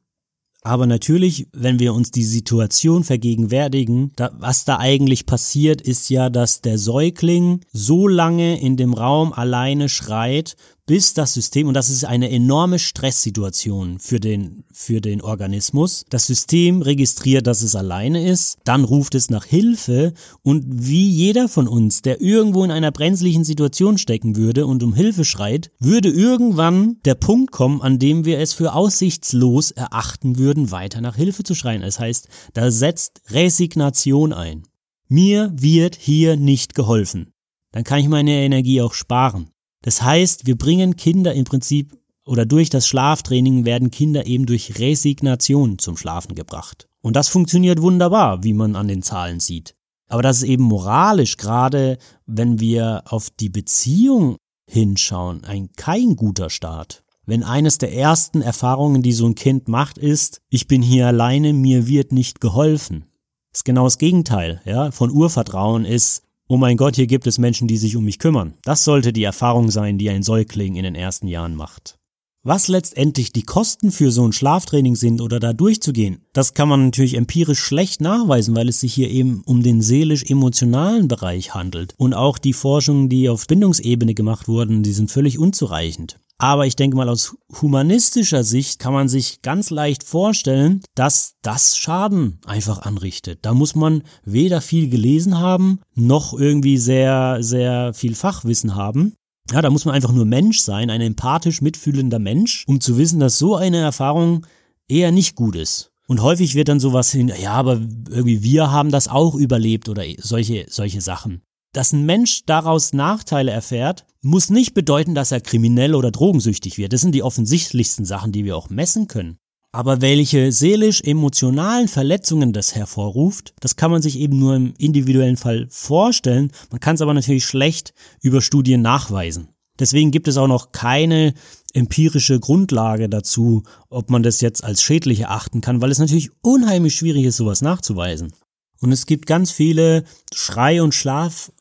Aber 0.63 0.87
natürlich, 0.87 1.47
wenn 1.53 1.79
wir 1.79 1.95
uns 1.95 2.11
die 2.11 2.25
Situation 2.25 3.05
vergegenwärtigen, 3.05 4.13
da, 4.17 4.33
was 4.39 4.65
da 4.65 4.79
eigentlich 4.79 5.25
passiert, 5.25 5.81
ist 5.81 6.11
ja, 6.11 6.31
dass 6.31 6.61
der 6.61 6.79
Säugling 6.79 7.61
so 7.73 8.09
lange 8.09 8.61
in 8.61 8.77
dem 8.77 8.93
Raum 8.93 9.33
alleine 9.33 9.89
schreit, 9.89 10.57
bis 10.89 11.13
das 11.13 11.35
System, 11.35 11.69
und 11.69 11.75
das 11.75 11.91
ist 11.91 12.07
eine 12.07 12.31
enorme 12.31 12.79
Stresssituation 12.79 13.99
für 13.99 14.21
den, 14.21 14.65
für 14.73 15.03
den 15.03 15.21
Organismus, 15.21 16.07
das 16.09 16.27
System 16.27 16.81
registriert, 16.81 17.47
dass 17.47 17.61
es 17.61 17.77
alleine 17.77 18.27
ist, 18.27 18.57
dann 18.65 18.85
ruft 18.85 19.15
es 19.15 19.29
nach 19.29 19.45
Hilfe 19.45 20.15
und 20.43 20.65
wie 20.67 21.07
jeder 21.11 21.51
von 21.51 21.69
uns, 21.69 22.01
der 22.01 22.23
irgendwo 22.23 22.65
in 22.65 22.71
einer 22.71 22.91
brenzlichen 22.91 23.45
Situation 23.45 23.99
stecken 23.99 24.35
würde 24.35 24.67
und 24.67 24.83
um 24.83 24.95
Hilfe 24.95 25.27
schreit, 25.27 25.71
würde 25.79 26.09
irgendwann 26.09 26.97
der 27.05 27.17
Punkt 27.17 27.53
kommen, 27.53 27.83
an 27.83 27.99
dem 27.99 28.25
wir 28.25 28.39
es 28.39 28.55
für 28.55 28.73
aussichtslos 28.73 29.73
erachten 29.73 30.39
würden, 30.39 30.71
weiter 30.71 31.03
nach 31.03 31.17
Hilfe 31.17 31.45
zu 31.45 31.55
schreien. 31.55 31.83
Das 31.83 32.01
heißt, 32.01 32.29
da 32.55 32.71
setzt 32.71 33.21
Resignation 33.29 34.33
ein. 34.33 34.63
Mir 35.07 35.53
wird 35.55 35.97
hier 35.97 36.37
nicht 36.37 36.75
geholfen. 36.75 37.35
Dann 37.73 37.85
kann 37.85 38.01
ich 38.01 38.09
meine 38.09 38.33
Energie 38.33 38.81
auch 38.81 38.95
sparen. 38.95 39.51
Das 39.83 40.03
heißt, 40.03 40.47
wir 40.47 40.57
bringen 40.57 40.97
Kinder 40.97 41.35
im 41.35 41.45
Prinzip 41.45 41.97
oder 42.25 42.45
durch 42.45 42.69
das 42.69 42.87
Schlaftraining 42.87 43.65
werden 43.65 43.91
Kinder 43.91 44.27
eben 44.27 44.45
durch 44.45 44.79
Resignation 44.79 45.79
zum 45.79 45.97
Schlafen 45.97 46.35
gebracht. 46.35 46.89
Und 47.01 47.17
das 47.17 47.29
funktioniert 47.29 47.81
wunderbar, 47.81 48.45
wie 48.45 48.53
man 48.53 48.77
an 48.77 48.89
den 48.89 49.03
Zahlen 49.03 49.41
sieht. 49.41 49.75
Aber 50.09 50.23
das 50.23 50.39
ist 50.39 50.43
eben 50.45 50.65
moralisch, 50.65 51.37
gerade 51.37 51.99
wenn 52.27 52.61
wir 52.61 53.03
auf 53.07 53.31
die 53.31 53.51
Beziehung 53.51 54.37
hinschauen, 54.69 55.45
ein 55.45 55.71
kein 55.77 56.17
guter 56.17 56.51
Start. 56.51 57.03
Wenn 57.25 57.43
eines 57.43 57.79
der 57.79 57.95
ersten 57.95 58.41
Erfahrungen, 58.41 59.03
die 59.03 59.13
so 59.13 59.27
ein 59.27 59.35
Kind 59.35 59.69
macht, 59.69 59.99
ist, 59.99 60.41
ich 60.49 60.67
bin 60.67 60.83
hier 60.83 61.07
alleine, 61.07 61.53
mir 61.53 61.87
wird 61.87 62.13
nicht 62.13 62.41
geholfen. 62.41 63.05
Das 63.53 63.61
ist 63.61 63.65
genau 63.65 63.85
das 63.85 63.99
Gegenteil, 63.99 64.61
ja, 64.65 64.91
von 64.91 65.11
Urvertrauen 65.11 65.85
ist, 65.85 66.23
oh 66.49 66.57
mein 66.57 66.77
Gott, 66.77 66.97
hier 66.97 67.07
gibt 67.07 67.27
es 67.27 67.39
Menschen, 67.39 67.69
die 67.69 67.77
sich 67.77 67.95
um 67.95 68.05
mich 68.05 68.19
kümmern. 68.19 68.55
Das 68.65 68.85
sollte 68.85 69.13
die 69.13 69.25
Erfahrung 69.25 69.71
sein, 69.71 69.99
die 69.99 70.11
ein 70.11 70.23
Säugling 70.23 70.75
in 70.77 70.83
den 70.83 70.95
ersten 70.95 71.29
Jahren 71.29 71.55
macht. 71.55 71.99
Was 72.45 72.69
letztendlich 72.69 73.33
die 73.33 73.43
Kosten 73.43 73.91
für 73.91 74.11
so 74.11 74.27
ein 74.27 74.33
Schlaftraining 74.33 74.97
sind 74.97 75.21
oder 75.21 75.39
da 75.41 75.53
durchzugehen, 75.53 76.23
das 76.33 76.55
kann 76.55 76.69
man 76.69 76.87
natürlich 76.87 77.15
empirisch 77.15 77.59
schlecht 77.59 78.01
nachweisen, 78.01 78.57
weil 78.57 78.69
es 78.69 78.81
sich 78.81 78.95
hier 78.95 79.11
eben 79.11 79.43
um 79.45 79.63
den 79.63 79.83
seelisch-emotionalen 79.83 81.09
Bereich 81.09 81.55
handelt. 81.55 81.95
Und 81.99 82.15
auch 82.15 82.39
die 82.39 82.53
Forschungen, 82.55 83.09
die 83.09 83.29
auf 83.29 83.47
Bindungsebene 83.47 84.15
gemacht 84.15 84.49
wurden, 84.49 84.83
die 84.83 84.93
sind 84.93 85.11
völlig 85.11 85.39
unzureichend. 85.39 86.21
Aber 86.41 86.67
ich 86.67 86.77
denke 86.77 86.97
mal, 86.97 87.09
aus 87.09 87.37
humanistischer 87.61 88.45
Sicht 88.45 88.79
kann 88.79 88.93
man 88.93 89.09
sich 89.09 89.43
ganz 89.43 89.71
leicht 89.71 90.05
vorstellen, 90.05 90.83
dass 90.95 91.35
das 91.43 91.77
Schaden 91.77 92.39
einfach 92.47 92.83
anrichtet. 92.83 93.41
Da 93.43 93.55
muss 93.55 93.75
man 93.75 94.05
weder 94.25 94.61
viel 94.61 94.89
gelesen 94.89 95.39
haben, 95.39 95.81
noch 95.97 96.39
irgendwie 96.39 96.79
sehr, 96.79 97.39
sehr 97.41 97.93
viel 97.93 98.15
Fachwissen 98.15 98.77
haben. 98.77 99.15
Ja, 99.51 99.63
da 99.63 99.71
muss 99.71 99.85
man 99.85 99.95
einfach 99.95 100.13
nur 100.13 100.27
Mensch 100.27 100.61
sein, 100.61 100.91
ein 100.91 101.01
empathisch 101.01 101.61
mitfühlender 101.61 102.21
Mensch, 102.21 102.65
um 102.69 102.81
zu 102.81 102.99
wissen, 102.99 103.19
dass 103.19 103.39
so 103.39 103.57
eine 103.57 103.79
Erfahrung 103.79 104.47
eher 104.87 105.11
nicht 105.11 105.35
gut 105.35 105.57
ist. 105.57 105.91
Und 106.07 106.23
häufig 106.23 106.55
wird 106.55 106.69
dann 106.69 106.81
sowas 106.81 107.11
hin, 107.11 107.33
ja, 107.41 107.53
aber 107.53 107.81
irgendwie 108.11 108.43
wir 108.43 108.71
haben 108.71 108.91
das 108.91 109.09
auch 109.09 109.35
überlebt 109.35 109.89
oder 109.89 110.05
solche, 110.19 110.67
solche 110.69 111.01
Sachen. 111.01 111.43
Dass 111.73 111.93
ein 111.93 112.07
Mensch 112.07 112.45
daraus 112.47 112.93
Nachteile 112.93 113.51
erfährt, 113.51 114.07
muss 114.23 114.51
nicht 114.51 114.75
bedeuten, 114.75 115.15
dass 115.15 115.33
er 115.33 115.41
kriminell 115.41 115.95
oder 115.95 116.11
drogensüchtig 116.11 116.79
wird. 116.79 116.93
Das 116.93 117.01
sind 117.01 117.15
die 117.15 117.23
offensichtlichsten 117.23 118.05
Sachen, 118.05 118.33
die 118.33 118.45
wir 118.45 118.57
auch 118.57 118.71
messen 118.71 119.09
können. 119.09 119.39
Aber 119.71 120.01
welche 120.01 120.51
seelisch-emotionalen 120.51 121.89
Verletzungen 121.89 122.53
das 122.53 122.75
hervorruft, 122.75 123.55
das 123.61 123.77
kann 123.77 123.91
man 123.91 124.01
sich 124.01 124.19
eben 124.19 124.39
nur 124.39 124.57
im 124.57 124.75
individuellen 124.79 125.37
Fall 125.37 125.67
vorstellen. 125.71 126.51
Man 126.71 126.81
kann 126.81 126.95
es 126.95 127.03
aber 127.03 127.15
natürlich 127.15 127.45
schlecht 127.45 127.93
über 128.23 128.41
Studien 128.41 128.81
nachweisen. 128.81 129.49
Deswegen 129.79 130.11
gibt 130.11 130.27
es 130.27 130.39
auch 130.39 130.49
noch 130.49 130.73
keine 130.73 131.35
empirische 131.75 132.41
Grundlage 132.41 133.09
dazu, 133.09 133.63
ob 133.91 134.11
man 134.11 134.23
das 134.23 134.41
jetzt 134.41 134.65
als 134.65 134.83
schädlich 134.83 135.21
erachten 135.21 135.61
kann, 135.61 135.81
weil 135.81 135.91
es 135.91 135.99
natürlich 135.99 136.31
unheimlich 136.41 136.95
schwierig 136.97 137.25
ist, 137.25 137.37
sowas 137.37 137.61
nachzuweisen. 137.61 138.33
Und 138.81 138.93
es 138.93 139.07
gibt 139.07 139.27
ganz 139.27 139.51
viele 139.51 140.05
Schrei- 140.33 140.83
und 140.83 140.95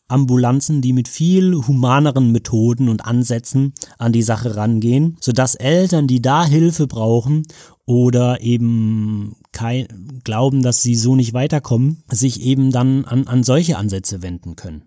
Schlafambulanzen, 0.07 0.81
die 0.81 0.93
mit 0.93 1.07
viel 1.07 1.53
humaneren 1.53 2.31
Methoden 2.31 2.89
und 2.89 3.05
Ansätzen 3.05 3.73
an 3.97 4.13
die 4.13 4.21
Sache 4.21 4.55
rangehen, 4.55 5.17
sodass 5.19 5.55
Eltern, 5.55 6.07
die 6.07 6.21
da 6.21 6.45
Hilfe 6.45 6.87
brauchen 6.87 7.43
oder 7.85 8.41
eben 8.41 9.35
kein, 9.51 9.87
glauben, 10.23 10.61
dass 10.61 10.81
sie 10.81 10.95
so 10.95 11.15
nicht 11.15 11.33
weiterkommen, 11.33 12.03
sich 12.09 12.41
eben 12.41 12.71
dann 12.71 13.05
an, 13.05 13.27
an 13.27 13.43
solche 13.43 13.77
Ansätze 13.77 14.21
wenden 14.21 14.55
können. 14.55 14.83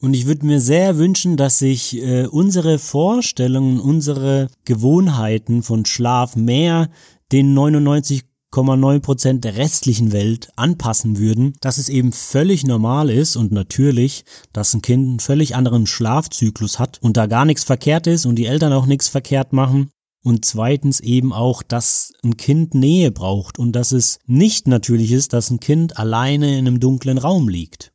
Und 0.00 0.14
ich 0.14 0.26
würde 0.26 0.46
mir 0.46 0.60
sehr 0.60 0.96
wünschen, 0.96 1.36
dass 1.36 1.58
sich 1.58 2.00
äh, 2.00 2.26
unsere 2.26 2.78
Vorstellungen, 2.78 3.80
unsere 3.80 4.48
Gewohnheiten 4.64 5.62
von 5.62 5.84
Schlaf 5.84 6.36
mehr 6.36 6.88
den 7.32 7.56
99,9 7.56 8.29
Prozent 8.50 9.44
der 9.44 9.56
restlichen 9.56 10.12
Welt 10.12 10.50
anpassen 10.56 11.18
würden, 11.18 11.54
dass 11.60 11.78
es 11.78 11.88
eben 11.88 12.12
völlig 12.12 12.64
normal 12.66 13.10
ist 13.10 13.36
und 13.36 13.52
natürlich, 13.52 14.24
dass 14.52 14.74
ein 14.74 14.82
Kind 14.82 15.08
einen 15.08 15.20
völlig 15.20 15.54
anderen 15.54 15.86
Schlafzyklus 15.86 16.78
hat 16.78 16.98
und 17.00 17.16
da 17.16 17.26
gar 17.26 17.44
nichts 17.44 17.64
verkehrt 17.64 18.06
ist 18.06 18.26
und 18.26 18.36
die 18.36 18.46
Eltern 18.46 18.72
auch 18.72 18.86
nichts 18.86 19.08
verkehrt 19.08 19.52
machen. 19.52 19.90
Und 20.22 20.44
zweitens 20.44 21.00
eben 21.00 21.32
auch, 21.32 21.62
dass 21.62 22.12
ein 22.22 22.36
Kind 22.36 22.74
Nähe 22.74 23.10
braucht 23.10 23.58
und 23.58 23.72
dass 23.72 23.92
es 23.92 24.18
nicht 24.26 24.68
natürlich 24.68 25.12
ist, 25.12 25.32
dass 25.32 25.50
ein 25.50 25.60
Kind 25.60 25.96
alleine 25.96 26.58
in 26.58 26.66
einem 26.66 26.78
dunklen 26.78 27.16
Raum 27.16 27.48
liegt. 27.48 27.92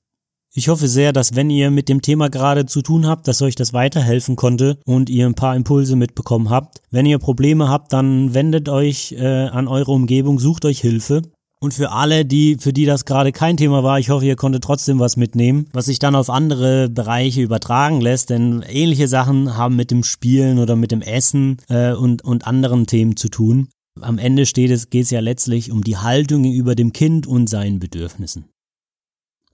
Ich 0.57 0.69
hoffe 0.69 0.87
sehr, 0.87 1.11
dass 1.11 1.35
wenn 1.35 1.49
ihr 1.49 1.69
mit 1.69 1.89
dem 1.89 2.01
Thema 2.01 2.29
gerade 2.29 2.65
zu 2.65 2.81
tun 2.81 3.07
habt, 3.07 3.27
dass 3.27 3.41
euch 3.41 3.55
das 3.55 3.73
weiterhelfen 3.73 4.37
konnte 4.37 4.77
und 4.85 5.09
ihr 5.09 5.25
ein 5.25 5.35
paar 5.35 5.53
Impulse 5.53 5.97
mitbekommen 5.97 6.49
habt. 6.49 6.79
Wenn 6.91 7.05
ihr 7.05 7.19
Probleme 7.19 7.67
habt, 7.67 7.91
dann 7.91 8.33
wendet 8.33 8.69
euch 8.69 9.11
äh, 9.19 9.47
an 9.47 9.67
eure 9.67 9.91
Umgebung, 9.91 10.39
sucht 10.39 10.63
euch 10.63 10.79
Hilfe. 10.79 11.23
Und 11.59 11.73
für 11.73 11.91
alle, 11.91 12.23
die, 12.23 12.55
für 12.57 12.71
die 12.71 12.85
das 12.85 13.03
gerade 13.03 13.33
kein 13.33 13.57
Thema 13.57 13.83
war, 13.83 13.99
ich 13.99 14.09
hoffe, 14.09 14.25
ihr 14.25 14.37
konntet 14.37 14.63
trotzdem 14.63 14.97
was 14.97 15.17
mitnehmen, 15.17 15.67
was 15.73 15.87
sich 15.87 15.99
dann 15.99 16.15
auf 16.15 16.29
andere 16.29 16.87
Bereiche 16.89 17.41
übertragen 17.41 17.99
lässt, 17.99 18.29
denn 18.29 18.63
ähnliche 18.65 19.09
Sachen 19.09 19.57
haben 19.57 19.75
mit 19.75 19.91
dem 19.91 20.05
Spielen 20.05 20.59
oder 20.59 20.77
mit 20.77 20.91
dem 20.91 21.01
Essen 21.01 21.57
äh, 21.67 21.91
und, 21.91 22.23
und 22.23 22.47
anderen 22.47 22.87
Themen 22.87 23.17
zu 23.17 23.27
tun. 23.27 23.67
Am 23.99 24.17
Ende 24.17 24.45
steht 24.45 24.71
es, 24.71 24.89
geht 24.89 25.03
es 25.03 25.11
ja 25.11 25.19
letztlich 25.19 25.73
um 25.73 25.83
die 25.83 25.97
Haltung 25.97 26.43
gegenüber 26.43 26.75
dem 26.75 26.93
Kind 26.93 27.27
und 27.27 27.49
seinen 27.49 27.79
Bedürfnissen. 27.79 28.45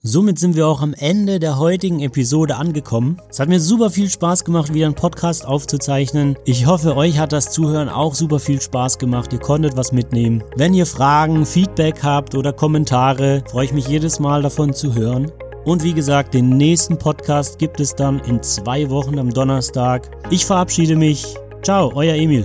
Somit 0.04 0.36
sind 0.36 0.56
wir 0.56 0.66
auch 0.66 0.82
am 0.82 0.94
Ende 0.94 1.38
der 1.38 1.60
heutigen 1.60 2.00
Episode 2.00 2.56
angekommen. 2.56 3.18
Es 3.30 3.38
hat 3.38 3.48
mir 3.48 3.60
super 3.60 3.88
viel 3.88 4.10
Spaß 4.10 4.44
gemacht, 4.44 4.74
wieder 4.74 4.86
einen 4.86 4.96
Podcast 4.96 5.46
aufzuzeichnen. 5.46 6.36
Ich 6.44 6.66
hoffe, 6.66 6.96
euch 6.96 7.20
hat 7.20 7.32
das 7.32 7.52
Zuhören 7.52 7.88
auch 7.88 8.16
super 8.16 8.40
viel 8.40 8.60
Spaß 8.60 8.98
gemacht. 8.98 9.32
Ihr 9.32 9.38
konntet 9.38 9.76
was 9.76 9.92
mitnehmen. 9.92 10.42
Wenn 10.56 10.74
ihr 10.74 10.86
Fragen, 10.86 11.46
Feedback 11.46 12.02
habt 12.02 12.34
oder 12.34 12.52
Kommentare, 12.52 13.44
freue 13.48 13.66
ich 13.66 13.72
mich 13.72 13.86
jedes 13.86 14.18
Mal 14.18 14.42
davon 14.42 14.74
zu 14.74 14.92
hören. 14.92 15.30
Und 15.64 15.84
wie 15.84 15.94
gesagt, 15.94 16.34
den 16.34 16.48
nächsten 16.48 16.98
Podcast 16.98 17.60
gibt 17.60 17.78
es 17.78 17.94
dann 17.94 18.18
in 18.24 18.42
zwei 18.42 18.90
Wochen 18.90 19.20
am 19.20 19.32
Donnerstag. 19.32 20.10
Ich 20.30 20.44
verabschiede 20.44 20.96
mich. 20.96 21.36
Ciao, 21.62 21.92
euer 21.94 22.16
Emil. 22.16 22.44